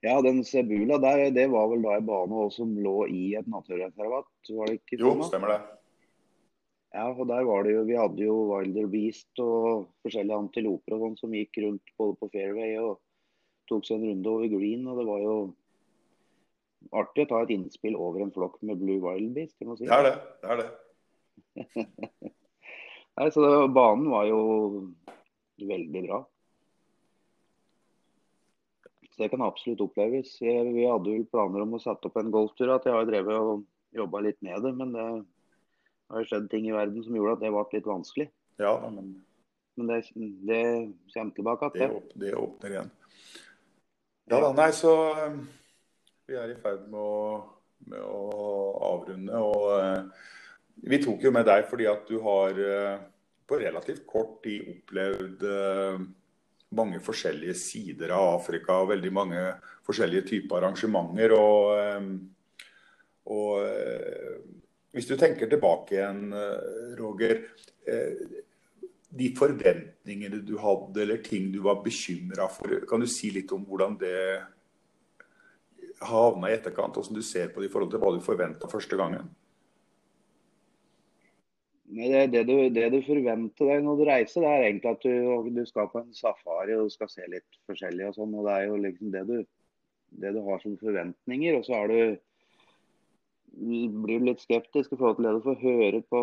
Ja, 0.00 0.16
den 0.24 0.40
Sebula 0.48 0.96
der, 0.96 1.26
det 1.36 1.50
var 1.52 1.68
vel 1.68 1.82
da 1.84 1.98
en 1.98 2.06
bane 2.08 2.46
som 2.54 2.72
lå 2.80 3.04
i 3.12 3.34
et 3.36 3.48
naturreservat? 3.52 4.30
Var 4.48 4.70
det 4.70 4.78
ikke? 4.80 4.98
Jo, 5.02 5.12
stemmer 5.28 5.52
det. 5.52 5.60
Ja, 6.96 7.04
og 7.12 7.28
der 7.28 7.44
var 7.46 7.62
det 7.62 7.74
jo, 7.76 7.84
Vi 7.86 7.98
hadde 7.98 8.24
jo 8.24 8.36
Wilder 8.48 8.88
Beast 8.90 9.42
og 9.44 9.90
forskjellige 10.02 10.40
antiloper 10.42 10.96
og 10.96 11.04
sånn 11.04 11.18
som 11.20 11.36
gikk 11.36 11.60
rundt 11.62 11.92
både 12.00 12.16
på 12.18 12.30
fairway 12.32 12.74
og 12.80 12.96
tok 13.70 13.84
seg 13.86 14.00
en 14.00 14.08
runde 14.08 14.32
over 14.32 14.50
green. 14.50 14.88
og 14.88 14.98
Det 14.98 15.06
var 15.06 15.20
jo 15.22 15.36
artig 16.96 17.26
å 17.26 17.30
ta 17.30 17.42
et 17.44 17.52
innspill 17.54 17.98
over 18.00 18.24
en 18.24 18.32
flokk 18.34 18.56
med 18.66 18.80
Blue 18.80 18.98
Wild 19.04 19.36
Beast. 19.36 19.58
kan 19.58 19.70
man 19.70 19.78
si. 19.78 19.86
Det 19.86 19.94
er 19.94 20.08
det. 20.08 20.16
det, 20.40 20.48
er 20.50 20.62
det. 20.64 20.68
Nei, 23.20 23.30
så 23.34 23.42
det, 23.44 23.50
Banen 23.76 24.10
var 24.10 24.28
jo 24.28 24.40
veldig 25.60 26.02
bra. 26.06 26.20
Så 29.10 29.22
det 29.22 29.28
kan 29.32 29.44
absolutt 29.44 29.82
oppleves. 29.84 30.36
Jeg, 30.40 30.70
vi 30.72 30.86
hadde 30.88 31.16
jo 31.18 31.28
planer 31.32 31.66
om 31.66 31.76
å 31.76 31.82
sette 31.82 32.08
opp 32.08 32.16
en 32.20 32.32
golftur. 32.32 32.72
at 32.72 32.86
Jeg 32.88 32.96
har 32.96 33.08
drevet 33.08 33.36
og 33.36 33.66
jobba 33.96 34.22
litt 34.24 34.40
med 34.46 34.62
det. 34.64 34.72
Men 34.78 34.94
det 34.96 35.08
har 36.14 36.30
skjedd 36.30 36.48
ting 36.52 36.68
i 36.70 36.76
verden 36.76 37.04
som 37.04 37.16
gjorde 37.18 37.36
at 37.36 37.44
det 37.44 37.52
ble 37.52 37.66
litt 37.76 37.90
vanskelig. 37.90 38.28
Ja, 38.60 38.74
men, 38.92 39.12
men 39.76 39.90
det, 39.90 40.00
det 40.48 40.62
kommer 41.14 41.36
tilbake 41.36 41.72
igjen. 41.76 41.96
Det, 42.12 42.18
det 42.24 42.34
åpner 42.38 42.76
igjen. 42.76 42.90
Ja 44.30 44.38
da, 44.44 44.50
nei, 44.54 44.68
så 44.76 44.90
um, 45.26 45.40
vi 46.30 46.36
er 46.38 46.52
i 46.52 46.58
ferd 46.62 46.84
med 46.90 47.00
å, 47.02 47.40
med 47.90 48.04
å 48.04 48.50
avrunde. 48.92 49.40
Og 49.42 49.64
uh, 49.74 50.28
vi 50.82 51.00
tok 51.02 51.26
jo 51.26 51.32
med 51.34 51.46
deg 51.48 51.66
fordi 51.70 51.88
at 51.90 52.06
du 52.08 52.16
har 52.24 52.56
uh, 52.56 53.02
på 53.48 53.58
relativt 53.60 54.06
kort 54.08 54.38
tid 54.44 54.68
opplevd 54.72 55.44
uh, 55.44 56.00
mange 56.76 57.00
forskjellige 57.02 57.56
sider 57.58 58.14
av 58.14 58.36
Afrika 58.36 58.78
og 58.78 58.92
veldig 58.92 59.12
mange 59.12 59.42
forskjellige 59.86 60.28
typer 60.28 60.60
arrangementer. 60.60 61.34
og, 61.34 61.98
um, 61.98 62.14
og 63.30 63.58
hvis 64.90 65.06
du 65.06 65.16
tenker 65.18 65.50
tilbake 65.50 65.94
igjen, 65.94 66.32
eh, 66.34 66.94
Roger. 66.98 67.44
Eh, 67.86 68.38
de 69.10 69.28
forventningene 69.34 70.38
du 70.46 70.56
hadde, 70.58 71.02
eller 71.02 71.22
ting 71.22 71.50
du 71.52 71.58
var 71.62 71.82
bekymra 71.82 72.46
for, 72.50 72.86
kan 72.86 73.00
du 73.00 73.06
si 73.10 73.30
litt 73.34 73.50
om 73.52 73.64
hvordan 73.66 73.96
det 73.98 74.42
havna 76.06 76.50
i 76.50 76.54
etterkant? 76.54 76.94
Hvordan 76.94 77.18
du 77.18 77.22
ser 77.22 77.48
på 77.48 77.60
det 77.60 77.70
i 77.70 77.72
forhold 77.72 77.90
til 77.90 77.98
hva 77.98 78.12
du 78.14 78.22
forventa 78.22 78.70
første 78.70 78.96
gangen? 78.96 79.26
Det, 81.90 82.26
det, 82.30 82.44
du, 82.46 82.68
det, 82.70 82.84
du, 82.92 83.00
forventer 83.02 83.66
deg 83.66 83.80
når 83.82 83.96
du 83.98 84.04
reiser, 84.06 84.44
det 84.44 84.50
er 84.50 84.64
egentlig 84.68 84.90
at 84.92 85.02
du, 85.02 85.48
du, 85.56 85.64
skal 85.66 85.88
på 85.90 86.04
en 86.04 86.12
safari 86.14 86.76
og 86.78 86.86
du 86.86 86.94
skal 86.94 87.10
se 87.10 87.24
litt 87.26 87.58
forskjellig. 87.66 88.04
og 88.06 88.14
sånn, 88.14 88.36
og 88.38 88.46
Det 88.46 88.52
er 88.54 88.66
jo 88.68 88.76
liksom 88.84 89.14
det 89.14 89.22
du, 89.26 89.38
det 90.22 90.34
du 90.36 90.42
har 90.46 90.62
som 90.62 90.76
forventninger. 90.78 91.58
Og 91.58 91.66
så 91.66 91.80
blir 93.50 94.20
du 94.22 94.28
litt 94.28 94.44
skeptisk 94.44 94.94
i 94.94 95.00
forhold 95.00 95.18
til 95.18 95.26
det 95.26 95.34
du 95.34 95.42
får 95.48 95.58
høre 95.64 96.02
på 96.14 96.20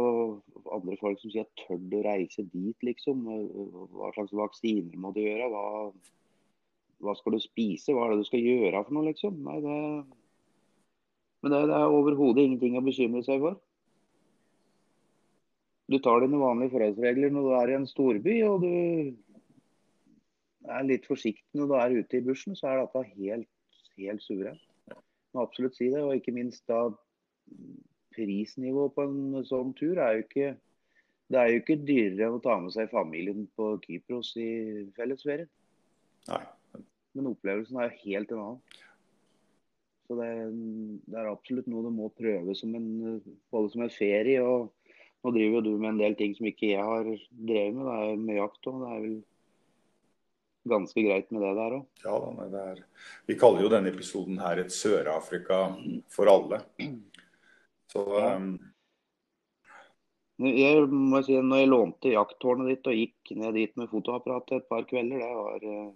andre 0.77 0.95
folk 1.01 1.19
som 1.19 1.33
sier 1.33 1.49
tør 1.59 1.83
du 1.91 1.99
reise 2.05 2.47
dit, 2.53 2.87
liksom? 2.87 3.27
Hva 3.27 4.13
slags 4.15 4.35
vaksiner 4.39 4.95
må 4.95 5.11
du 5.15 5.19
gjøre? 5.25 5.51
Hva, 5.51 5.65
hva, 7.03 7.17
skal 7.19 7.35
du 7.35 7.43
spise? 7.43 7.91
Hva 7.91 8.07
er 8.07 8.15
det 8.15 8.23
du 8.23 8.29
skal 8.31 8.45
gjøre 8.45 8.85
for 8.87 8.95
noe, 8.95 9.09
liksom? 9.11 9.43
Nei, 9.43 9.59
det, 9.67 9.77
men 11.43 11.53
det, 11.53 11.65
det 11.69 11.75
er 11.75 11.97
overhodet 11.99 12.47
ingenting 12.47 12.79
å 12.79 12.87
bekymre 12.87 13.27
seg 13.27 13.43
for. 13.43 13.59
Du 15.87 15.97
tar 16.03 16.19
dine 16.23 16.39
vanlige 16.41 16.73
forholdsregler 16.73 17.31
når 17.31 17.45
du 17.47 17.51
er 17.55 17.71
i 17.71 17.75
en 17.77 17.87
storby, 17.87 18.35
og 18.47 18.63
du 18.65 18.71
er 20.67 20.87
litt 20.87 21.07
forsiktig 21.07 21.59
når 21.59 21.69
du 21.69 21.75
er 21.79 21.97
ute 22.01 22.19
i 22.19 22.25
bushen, 22.25 22.57
så 22.59 22.71
er 22.71 22.81
dette 22.81 23.03
helt, 23.15 23.49
helt 23.95 24.23
suverent. 24.25 24.63
Må 25.35 25.45
absolutt 25.45 25.77
si 25.77 25.87
det. 25.93 26.01
Og 26.03 26.17
ikke 26.17 26.35
minst 26.35 26.65
da 26.67 26.87
prisnivået 28.15 28.95
på 28.95 29.05
en 29.07 29.45
sånn 29.47 29.71
tur 29.77 29.99
er 30.01 30.17
jo 30.17 30.25
ikke 30.25 30.55
det 31.27 31.39
er 31.39 31.49
jo 31.51 31.59
ikke 31.59 31.75
dyrere 31.83 32.27
enn 32.29 32.37
å 32.37 32.43
ta 32.43 32.53
med 32.63 32.71
seg 32.71 32.91
familien 32.91 33.47
på 33.59 33.73
Kypros 33.83 34.29
i 34.39 34.49
fellesferien. 34.95 35.49
Nei. 36.29 36.43
Men 37.17 37.31
opplevelsen 37.33 37.79
er 37.81 37.89
jo 37.89 38.03
helt 38.05 38.31
en 38.31 38.43
annen. 38.43 38.77
Så 40.07 40.15
det, 40.15 40.29
det, 41.03 41.17
er 41.19 41.27
absolutt 41.27 41.67
noe 41.67 41.83
du 41.83 41.91
må 41.91 42.07
prøve 42.15 42.55
som 42.55 42.75
en, 42.79 42.87
både 43.51 43.73
som 43.73 43.83
en 43.83 43.91
ferie. 43.91 44.39
og 44.39 44.71
Nå 45.27 45.33
driver 45.35 45.57
jo 45.57 45.61
du 45.65 45.73
med 45.75 45.89
en 45.89 45.97
del 45.99 46.13
ting 46.15 46.31
som 46.37 46.45
ikke 46.47 46.69
jeg 46.69 46.83
har 46.87 47.03
drevet 47.03 47.73
med. 47.75 47.87
Det 47.89 47.95
er 47.99 48.21
med 48.21 48.37
jakt 48.37 48.67
òg. 48.69 48.77
Det 48.79 48.91
er 48.93 49.01
vel 49.03 49.17
ganske 50.71 51.03
greit 51.03 51.33
med 51.35 51.43
det 51.43 51.49
der 51.57 51.75
òg. 51.75 51.81
Ja, 52.05 52.45
det 52.53 52.61
er, 52.61 52.79
vi 53.27 53.35
kaller 53.41 53.65
jo 53.65 53.71
denne 53.73 53.91
episoden 53.91 54.39
her 54.39 54.61
et 54.63 54.71
Sør-Afrika 54.71 55.59
for 56.15 56.31
alle. 56.31 56.61
Så 57.91 58.05
um... 58.07 58.47
jeg 60.47 60.87
må 60.87 61.19
si, 61.27 61.35
når 61.43 61.63
jeg 61.65 61.71
lånte 61.73 62.15
jakttårnet 62.15 62.71
ditt 62.71 62.87
og 62.87 62.99
gikk 63.01 63.35
ned 63.43 63.59
dit 63.59 63.75
med 63.75 63.91
fotoapparatet 63.91 64.61
et 64.61 64.71
par 64.71 64.87
kvelder, 64.87 65.25
det 65.25 65.31
var 65.43 65.69
eh, 65.73 65.93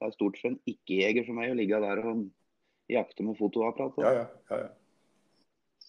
det 0.00 0.08
er 0.08 0.16
stort 0.16 0.40
sett 0.40 0.54
en 0.54 0.60
ikke-jeger 0.72 1.28
for 1.28 1.36
meg 1.36 1.52
å 1.52 1.60
ligge 1.60 1.84
der 1.84 2.00
og 2.08 2.24
jakte 2.88 3.28
med 3.28 3.36
fotoapparat. 3.36 4.00
Ja, 4.00 4.16
ja, 4.22 4.28
ja, 4.48 4.64
ja. 4.64 4.72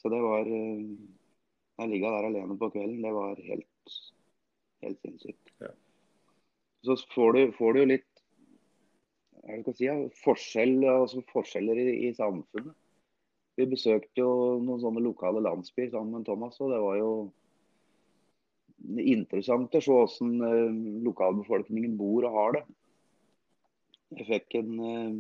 Så 0.02 0.12
det 0.12 0.20
var 0.20 0.52
eh, 0.52 0.84
Jeg 1.78 1.92
ligga 1.92 2.12
der 2.14 2.30
alene 2.32 2.58
på 2.58 2.72
kvelden. 2.74 3.04
Det 3.06 3.14
var 3.14 3.42
helt, 3.48 3.98
helt 4.86 5.02
sinnssykt. 5.06 5.52
Ja. 5.62 5.74
Så 6.86 6.98
får 7.14 7.36
du, 7.36 7.42
får 7.58 7.78
du 7.78 7.84
litt 7.94 8.08
hva 9.48 9.62
skal 9.62 9.76
si, 9.78 9.88
forskjell, 10.26 10.82
altså 10.92 11.22
forskjeller 11.32 11.80
i, 11.80 11.88
i 12.10 12.14
samfunnet. 12.18 12.76
Vi 13.58 13.66
besøkte 13.72 14.22
jo 14.22 14.32
noen 14.62 14.82
sånne 14.84 15.02
lokale 15.02 15.42
landsbyer 15.42 15.94
sammen 15.94 16.20
med 16.20 16.28
Thomas, 16.28 16.60
og 16.62 16.74
det 16.74 16.82
var 16.84 16.98
jo 17.00 17.12
interessant 19.02 19.74
å 19.74 19.82
se 19.82 19.94
hvordan 19.94 20.34
eh, 20.46 20.76
lokalbefolkningen 21.08 21.96
bor 21.98 22.28
og 22.28 22.36
har 22.38 22.58
det. 22.58 22.64
Jeg 24.20 24.28
fikk 24.28 24.60
en, 24.60 24.74
eh, 24.92 25.16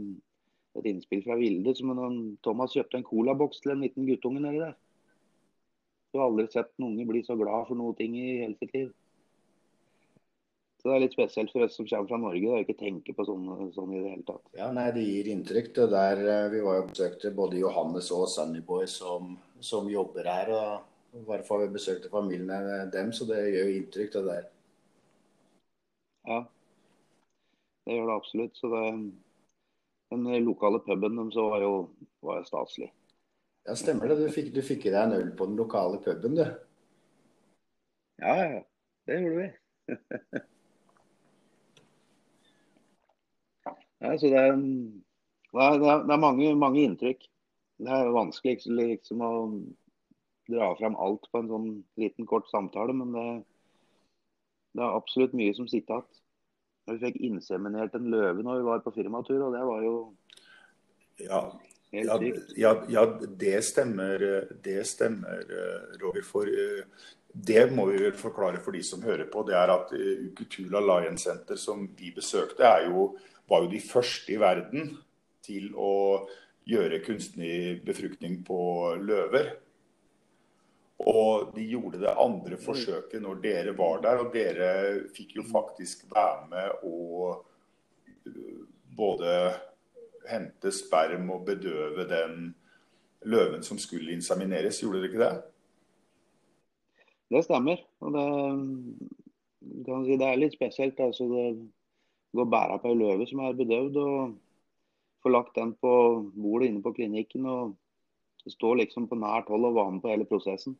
et 0.81 0.91
innspill 0.91 1.23
fra 1.25 1.39
Vilde 1.39 1.73
som 1.79 1.95
en, 1.95 2.19
Thomas 2.45 2.75
kjøpte 2.75 2.99
en 2.99 3.07
colaboks 3.07 3.63
til 3.63 3.73
en 3.73 3.81
liten 3.87 4.05
guttunge 4.09 4.43
nedi 4.43 4.61
der. 4.61 4.75
Du 6.17 6.21
har 6.21 6.31
aldri 6.31 6.47
sett 6.49 6.71
en 6.79 6.87
unge 6.87 7.03
bli 7.05 7.19
så 7.21 7.35
glad 7.37 7.67
for 7.67 7.77
noe 7.77 7.93
ting 7.93 8.15
i 8.17 8.39
hele 8.39 8.55
sitt 8.57 8.71
liv. 8.73 8.87
Så 10.81 10.89
det 10.89 10.95
er 10.95 11.03
litt 11.03 11.13
spesielt 11.13 11.51
for 11.53 11.61
oss 11.61 11.75
som 11.77 11.85
kommer 11.85 12.09
fra 12.09 12.17
Norge 12.23 12.49
å 12.49 12.61
ikke 12.63 12.73
tenke 12.79 13.13
på 13.13 13.25
sånn, 13.27 13.45
sånn, 13.75 13.91
i 13.93 14.01
det 14.01 14.15
hele 14.15 14.25
tatt. 14.25 14.41
Ja, 14.57 14.71
nei, 14.73 14.87
Det 14.95 15.03
gir 15.05 15.29
inntrykk. 15.29 15.69
det 15.75 15.87
der 15.93 16.23
eh, 16.25 16.49
Vi 16.55 16.63
var 16.65 16.79
jo 16.79 16.87
besøkte 16.89 17.35
både 17.37 17.61
Johannes 17.61 18.09
og 18.17 18.25
Sunnyboy 18.33 18.89
som, 18.89 19.37
som 19.61 19.93
jobber 19.93 20.25
her. 20.25 20.49
og 20.57 21.21
Hvorfor 21.29 21.61
vi 21.61 21.69
besøkte 21.77 22.09
familien 22.09 22.89
dem, 22.97 23.13
så 23.13 23.29
det 23.29 23.43
gjør 23.45 23.69
jo 23.69 23.77
inntrykk, 23.77 24.13
det 24.17 24.25
der. 24.31 24.51
Ja, 26.33 26.43
det 27.85 27.93
gjør 27.93 28.09
det 28.09 28.17
absolutt. 28.17 28.57
Så 28.57 28.73
det, 28.73 28.85
den 30.17 30.31
lokale 30.49 30.81
puben 30.81 31.21
de 31.21 31.29
så 31.37 31.45
var 31.53 31.61
jo 31.61 31.73
var 32.25 32.41
staselig. 32.49 32.89
Ja, 33.67 33.75
stemmer 33.75 34.07
det. 34.07 34.15
Du 34.15 34.31
fikk, 34.31 34.53
du 34.55 34.61
fikk 34.63 34.85
i 34.87 34.93
deg 34.93 35.01
en 35.01 35.17
øl 35.17 35.31
på 35.35 35.45
den 35.49 35.57
lokale 35.59 35.99
puben, 36.03 36.37
du. 36.39 36.45
Ja, 38.23 38.35
ja. 38.39 38.61
Det 39.07 39.17
gjorde 39.23 39.41
vi. 39.41 39.49
Ja, 43.97 44.11
så 44.21 44.29
det, 44.29 44.41
det, 45.57 45.63
er, 45.63 46.03
det 46.05 46.13
er 46.13 46.21
mange, 46.21 46.51
mange, 46.55 46.83
inntrykk. 46.85 47.23
Det 47.81 47.93
er 47.93 48.11
vanskelig 48.13 48.59
liksom, 48.69 49.23
å 49.25 49.31
dra 50.53 50.67
fram 50.77 50.93
alt 51.01 51.25
på 51.31 51.41
en 51.41 51.49
sånn 51.49 51.65
liten, 51.97 52.27
kort 52.29 52.45
samtale, 52.51 52.93
men 52.93 53.15
det, 53.15 53.25
det 54.77 54.85
er 54.85 54.99
absolutt 54.99 55.33
mye 55.37 55.55
som 55.57 55.65
sitter 55.69 55.97
igjen. 55.97 56.21
Vi 56.87 56.99
fikk 57.01 57.17
inseminert 57.25 57.97
en 57.97 58.11
løve 58.13 58.45
når 58.45 58.61
vi 58.61 58.67
var 58.69 58.85
på 58.85 58.93
firmatur, 58.95 59.47
og 59.47 59.57
det 59.57 59.65
var 59.65 59.81
jo 59.83 59.95
ja, 61.25 61.41
ja, 61.91 62.17
ja, 62.55 62.71
ja, 62.89 63.03
det 63.39 63.61
stemmer, 63.63 64.25
det 64.63 64.81
stemmer, 64.87 65.43
Roger. 66.01 66.25
For 66.27 66.49
eh, 66.51 66.83
det 67.31 67.67
må 67.71 67.85
vi 67.91 68.01
vel 68.01 68.17
forklare 68.17 68.59
for 68.63 68.75
de 68.75 68.81
som 68.83 69.03
hører 69.05 69.29
på. 69.31 69.43
Det 69.47 69.55
er 69.55 69.71
at 69.73 69.93
eh, 69.95 70.25
Ukutula 70.27 70.81
Lion 70.83 71.17
Center, 71.21 71.59
som 71.59 71.85
vi 71.97 72.11
besøkte, 72.15 72.65
er 72.65 72.89
jo 72.89 73.11
var 73.47 73.63
jo 73.63 73.71
de 73.71 73.79
første 73.79 74.33
i 74.33 74.39
verden 74.41 74.89
til 75.45 75.69
å 75.79 76.27
gjøre 76.67 76.99
kunstig 77.05 77.79
befruktning 77.85 78.41
på 78.47 78.59
løver. 78.99 79.53
Og 81.07 81.53
de 81.55 81.63
gjorde 81.69 82.01
det 82.01 82.15
andre 82.19 82.57
forsøket 82.59 83.21
når 83.23 83.39
dere 83.43 83.75
var 83.77 84.01
der, 84.03 84.23
og 84.23 84.33
dere 84.33 84.71
fikk 85.15 85.37
jo 85.37 85.45
faktisk 85.47 86.07
være 86.11 86.47
med 86.51 86.87
og 86.89 87.45
øh, 88.27 88.65
både 88.97 89.31
hente 90.29 90.71
sperm 90.75 91.29
og 91.33 91.45
bedøve 91.47 92.07
den 92.09 92.51
løven 93.27 93.63
som 93.63 93.79
skulle 93.81 94.13
insemineres. 94.15 94.81
Gjorde 94.81 95.01
dere 95.01 95.11
ikke 95.11 95.23
det? 95.23 95.31
Det 97.33 97.43
stemmer. 97.43 97.81
Og 97.99 98.13
det, 98.15 98.27
kan 99.87 100.05
si, 100.05 100.19
det 100.19 100.27
er 100.27 100.39
litt 100.39 100.55
spesielt. 100.55 100.99
Altså, 101.03 101.27
det 101.31 101.47
går 102.37 102.51
bæra 102.51 102.77
på 102.81 102.93
ei 102.93 102.99
løve 102.99 103.27
som 103.27 103.43
er 103.43 103.57
bedøvd, 103.57 103.97
og 104.03 104.37
får 105.23 105.33
lagt 105.33 105.57
den 105.57 105.73
på 105.81 105.91
bordet 106.35 106.71
inne 106.71 106.83
på 106.85 106.95
klinikken. 106.95 107.45
og 107.45 107.75
står 108.47 108.77
liksom 108.81 109.07
på 109.11 109.17
nært 109.19 109.49
hold 109.51 109.65
og 109.67 109.75
var 109.75 109.89
med 109.91 110.03
på 110.03 110.11
hele 110.11 110.27
prosessen. 110.27 110.77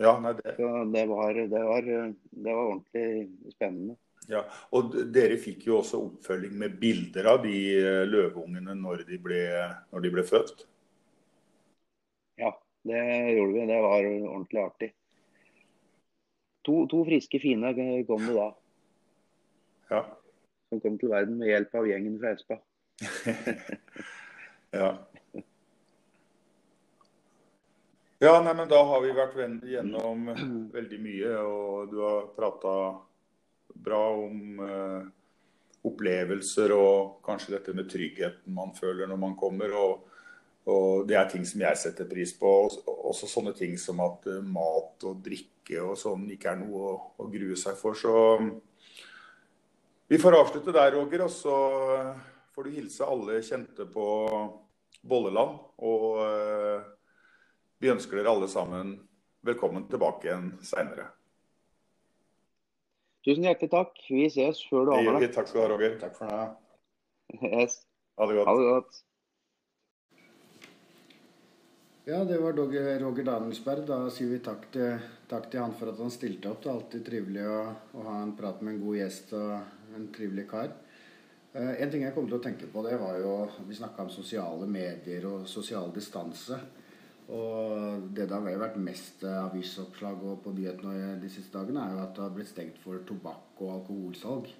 Ja, 0.00 0.14
nei, 0.22 0.32
det... 0.38 0.54
Så 0.56 0.68
det 0.94 1.02
var, 1.10 1.34
det, 1.36 1.64
var, 1.68 1.82
det 1.84 2.54
var 2.54 2.62
ordentlig 2.62 3.52
spennende. 3.52 3.98
Ja, 4.30 4.44
og 4.76 4.94
Dere 5.10 5.38
fikk 5.42 5.64
jo 5.66 5.80
også 5.80 5.98
oppfølging 6.04 6.54
med 6.60 6.76
bilder 6.78 7.26
av 7.32 7.40
de 7.42 7.56
eh, 7.80 8.04
løveungene 8.06 8.76
når 8.78 9.02
de 9.08 9.18
ble, 9.22 9.40
når 9.90 10.04
de 10.04 10.12
ble 10.14 10.24
født? 10.26 10.64
Ja, 12.38 12.52
det 12.86 13.02
gjorde 13.34 13.56
vi. 13.56 13.66
Det 13.72 13.80
var 13.82 14.06
ordentlig 14.06 14.62
artig. 14.62 14.90
To, 16.68 16.84
to 16.92 17.02
friske, 17.08 17.40
fine 17.42 17.74
kom 18.06 18.22
det 18.28 18.36
da. 18.36 18.48
Ja. 19.90 20.04
Som 20.70 20.82
kom 20.84 20.98
til 21.00 21.10
verden 21.10 21.40
med 21.40 21.50
hjelp 21.50 21.74
av 21.74 21.90
gjengen 21.90 22.18
fra 22.20 22.34
Espa. 22.36 22.60
ja. 24.80 24.90
Ja, 28.20 28.34
nei, 28.44 28.52
men 28.52 28.68
da 28.68 28.82
har 28.84 29.00
vi 29.00 29.14
vært 29.16 29.38
gjennom 29.64 30.26
veldig 30.70 30.98
mye, 31.00 31.36
og 31.40 31.90
du 31.90 32.02
har 32.04 32.26
prata 32.36 32.74
bra 33.84 34.00
om 34.16 34.62
eh, 34.64 35.08
opplevelser 35.88 36.74
og 36.76 37.20
kanskje 37.24 37.56
dette 37.56 37.74
med 37.76 37.88
tryggheten 37.90 38.54
man 38.54 38.74
føler 38.76 39.08
når 39.08 39.20
man 39.20 39.36
kommer. 39.38 39.74
og, 39.76 40.08
og 40.68 41.06
Det 41.08 41.16
er 41.16 41.28
ting 41.30 41.46
som 41.48 41.64
jeg 41.64 41.80
setter 41.80 42.08
pris 42.10 42.34
på. 42.36 42.50
Også 43.10 43.28
sånne 43.30 43.54
ting 43.56 43.76
som 43.80 44.02
at 44.04 44.28
eh, 44.30 44.42
mat 44.44 45.08
og 45.08 45.22
drikke 45.24 45.80
og 45.84 45.96
sånn 45.98 46.26
ikke 46.34 46.52
er 46.52 46.60
noe 46.62 46.82
å, 46.92 46.96
å 47.22 47.28
grue 47.32 47.58
seg 47.58 47.78
for. 47.80 47.96
Så 47.96 48.14
vi 50.10 50.18
får 50.18 50.40
avslutte 50.40 50.74
der, 50.74 50.92
Roger. 50.96 51.24
Og 51.26 51.32
så 51.32 51.56
får 52.54 52.66
du 52.66 52.74
hilse 52.74 53.06
alle 53.06 53.38
kjente 53.46 53.86
på 53.88 54.08
Bolleland. 55.06 55.62
Og 55.86 56.18
eh, 56.26 56.90
vi 57.80 57.94
ønsker 57.94 58.20
dere 58.20 58.34
alle 58.34 58.50
sammen 58.52 58.98
velkommen 59.46 59.86
tilbake 59.88 60.28
igjen 60.28 60.52
seinere. 60.66 61.06
Tusen 63.26 63.44
hjertelig 63.44 63.70
takk. 63.74 64.00
Vi 64.08 64.26
ses 64.32 64.62
før 64.70 64.88
du 64.88 64.96
aner 64.96 65.20
deg. 65.20 65.30
Takk 65.36 65.50
skal 65.50 65.60
du 65.60 65.64
ha, 65.66 65.70
Roger. 65.74 65.96
Takk 66.00 66.16
for 66.16 66.32
det. 66.32 66.48
Yes. 67.60 67.80
Ha 68.18 68.26
det 68.26 68.36
godt. 68.38 68.48
Ha 68.48 68.56
det 68.58 68.68
godt. 68.70 69.00
Ja, 72.08 72.24
det 72.24 72.38
var 72.42 72.56
Roger 72.56 73.24
Danielsberg. 73.28 73.84
Da 73.86 73.98
sier 74.10 74.32
vi 74.32 74.40
takk 74.42 74.64
til, 74.74 74.96
takk 75.30 75.50
til, 75.50 75.60
han 75.62 75.76
for 75.78 75.92
at 75.92 76.00
han 76.00 76.10
stilte 76.10 76.50
opp. 76.50 76.62
Det 76.64 76.70
er 76.70 76.78
alltid 76.78 77.04
trivelig 77.06 77.44
å, 77.46 77.60
å 77.92 78.06
ha 78.08 78.16
en 78.24 78.32
prat 78.38 78.64
med 78.64 78.74
en 78.74 78.80
god 78.86 78.98
gjest 79.02 79.34
og 79.38 79.98
en 79.98 80.08
trivelig 80.16 80.46
kar. 80.50 80.72
Eh, 81.52 81.74
en 81.82 81.92
ting 81.92 82.06
jeg 82.06 82.14
kom 82.16 82.26
til 82.30 82.38
å 82.38 82.42
tenke 82.42 82.68
på, 82.72 82.82
det 82.86 82.96
var 83.00 83.18
jo 83.18 83.34
Vi 83.66 83.76
snakka 83.78 84.06
om 84.06 84.12
sosiale 84.14 84.68
medier 84.70 85.26
og 85.28 85.48
sosial 85.50 85.92
distanse. 85.94 86.58
Og 87.30 88.08
det 88.10 88.26
det 88.26 88.34
har 88.34 88.58
vært 88.58 88.80
mest 88.82 89.22
avisoppslag 89.22 90.22
og 90.26 90.40
på 90.42 90.54
nyhetene 90.56 91.14
de 91.22 91.30
siste 91.30 91.54
dagene, 91.54 91.84
er 91.84 91.94
jo 91.94 92.02
at 92.02 92.16
det 92.16 92.24
har 92.24 92.34
blitt 92.34 92.50
stengt 92.50 92.80
for 92.82 92.98
tobakk 93.06 93.62
og 93.62 93.74
alkoholsalg. 93.76 94.50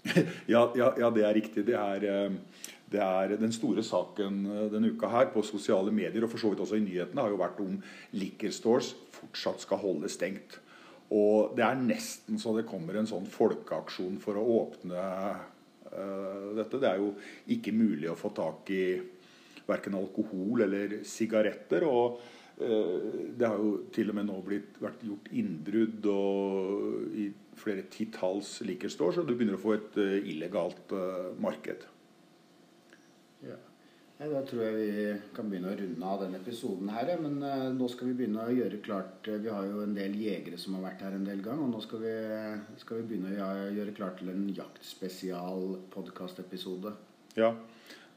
ja, 0.54 0.62
ja, 0.76 0.90
ja, 0.98 1.10
det 1.12 1.24
er 1.24 1.34
riktig. 1.36 1.64
Det 1.68 1.76
er, 1.76 2.04
eh, 2.08 2.66
det 2.92 3.00
er, 3.04 3.36
den 3.40 3.52
store 3.52 3.84
saken 3.84 4.40
eh, 4.46 4.66
denne 4.72 4.92
uka 4.92 5.08
her 5.12 5.30
på 5.32 5.44
sosiale 5.46 5.92
medier 5.92 6.24
og 6.24 6.32
for 6.32 6.42
så 6.42 6.52
vidt 6.52 6.60
også 6.64 6.80
i 6.80 6.84
nyhetene 6.84 7.24
har 7.24 7.32
jo 7.32 7.40
vært 7.40 7.62
om 7.64 7.78
liquor 8.16 8.52
stores 8.54 8.92
fortsatt 9.16 9.64
skal 9.64 9.80
holde 9.80 10.10
stengt. 10.12 10.58
Og 11.10 11.56
det 11.56 11.64
er 11.66 11.80
nesten 11.80 12.38
så 12.38 12.52
det 12.56 12.68
kommer 12.68 12.96
en 12.96 13.08
sånn 13.08 13.26
folkeaksjon 13.28 14.20
for 14.22 14.38
å 14.38 14.44
åpne 14.60 15.06
uh, 15.90 16.52
dette. 16.54 16.78
Det 16.78 16.86
er 16.86 17.00
jo 17.02 17.08
ikke 17.50 17.74
mulig 17.74 18.06
å 18.12 18.18
få 18.18 18.30
tak 18.36 18.70
i 18.70 18.84
verken 19.70 19.96
alkohol 19.98 20.66
eller 20.66 21.00
sigaretter. 21.06 21.86
og 21.86 22.20
eh, 22.60 23.30
det 23.36 23.46
har 23.46 23.56
jo 23.56 23.86
til 23.94 24.12
og 24.12 24.18
med 24.18 24.28
nå 24.28 24.40
blitt, 24.46 24.76
vært 24.82 25.06
gjort 25.06 25.30
innbrudd 25.32 26.10
i 27.16 27.30
flere 27.60 27.86
titalls 27.92 28.60
liquor 28.66 28.92
store, 28.92 29.16
så 29.16 29.24
du 29.24 29.34
begynner 29.34 29.58
å 29.58 29.62
få 29.62 29.74
et 29.76 29.98
uh, 30.00 30.14
illegalt 30.20 30.94
uh, 30.96 31.32
marked. 31.40 31.82
Ja. 33.44 33.58
Da 34.20 34.40
tror 34.44 34.62
jeg 34.66 34.74
vi 34.76 35.04
kan 35.32 35.48
begynne 35.48 35.70
å 35.72 35.76
runde 35.78 36.08
av 36.12 36.18
denne 36.20 36.36
episoden 36.42 36.90
her. 36.92 37.08
Men 37.22 37.38
nå 37.72 37.86
skal 37.88 38.10
vi 38.10 38.16
begynne 38.18 38.42
å 38.44 38.52
gjøre 38.52 38.82
klart 38.84 39.30
Vi 39.32 39.48
har 39.48 39.64
jo 39.64 39.80
en 39.80 39.94
del 39.96 40.12
jegere 40.20 40.58
som 40.60 40.76
har 40.76 40.90
vært 40.90 41.06
her 41.06 41.16
en 41.16 41.24
del 41.24 41.40
gang, 41.40 41.62
og 41.64 41.70
nå 41.72 41.80
skal 41.80 42.02
vi, 42.04 42.12
skal 42.82 43.00
vi 43.00 43.06
begynne 43.08 43.32
å 43.32 43.70
gjøre 43.78 43.94
klart 43.96 44.20
til 44.20 44.28
en 44.28 44.42
jaktspesial 44.52 45.64
podkastepisode. 45.96 46.92
Ja. 47.40 47.54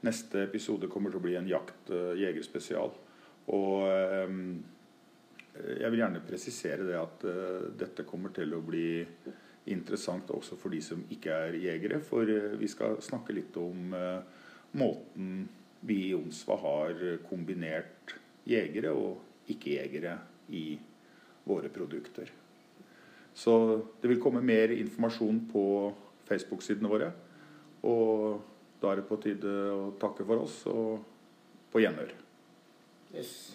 Neste 0.03 0.41
episode 0.43 0.89
kommer 0.91 1.13
til 1.13 1.21
å 1.21 1.23
bli 1.23 1.37
en 1.39 1.47
jakt-jegerspesial. 1.47 2.91
Og 3.55 3.85
eh, 3.87 4.33
jeg 5.79 5.93
vil 5.93 6.01
gjerne 6.01 6.23
presisere 6.27 6.87
det 6.89 6.99
at 6.99 7.23
eh, 7.29 7.69
dette 7.79 8.03
kommer 8.07 8.33
til 8.35 8.51
å 8.57 8.61
bli 8.65 9.03
interessant 9.71 10.27
også 10.35 10.57
for 10.59 10.75
de 10.75 10.81
som 10.83 11.05
ikke 11.13 11.39
er 11.47 11.59
jegere. 11.61 12.01
For 12.03 12.27
eh, 12.27 12.51
vi 12.59 12.67
skal 12.71 12.99
snakke 13.03 13.35
litt 13.35 13.55
om 13.59 13.95
måten 14.75 15.43
vi 15.87 15.99
i 16.09 16.15
Onsva 16.17 16.57
har 16.59 17.03
kombinert 17.27 18.15
jegere 18.47 18.91
og 18.95 19.51
ikke-jegere 19.51 20.17
i 20.55 20.65
våre 21.47 21.71
produkter. 21.71 22.27
Så 23.33 23.53
det 24.01 24.11
vil 24.11 24.21
komme 24.21 24.43
mer 24.45 24.71
informasjon 24.75 25.45
på 25.51 25.65
Facebook-sidene 26.27 26.91
våre. 26.91 27.13
Og 27.87 28.52
da 28.83 28.91
er 28.91 28.99
det 28.99 29.07
på 29.07 29.15
tide 29.23 29.51
å 29.71 29.93
takke 29.95 30.25
for 30.27 30.43
oss 30.43 30.57
og 30.67 31.05
på 31.71 31.79
gjenhør. 31.79 32.11
Yes. 33.15 33.53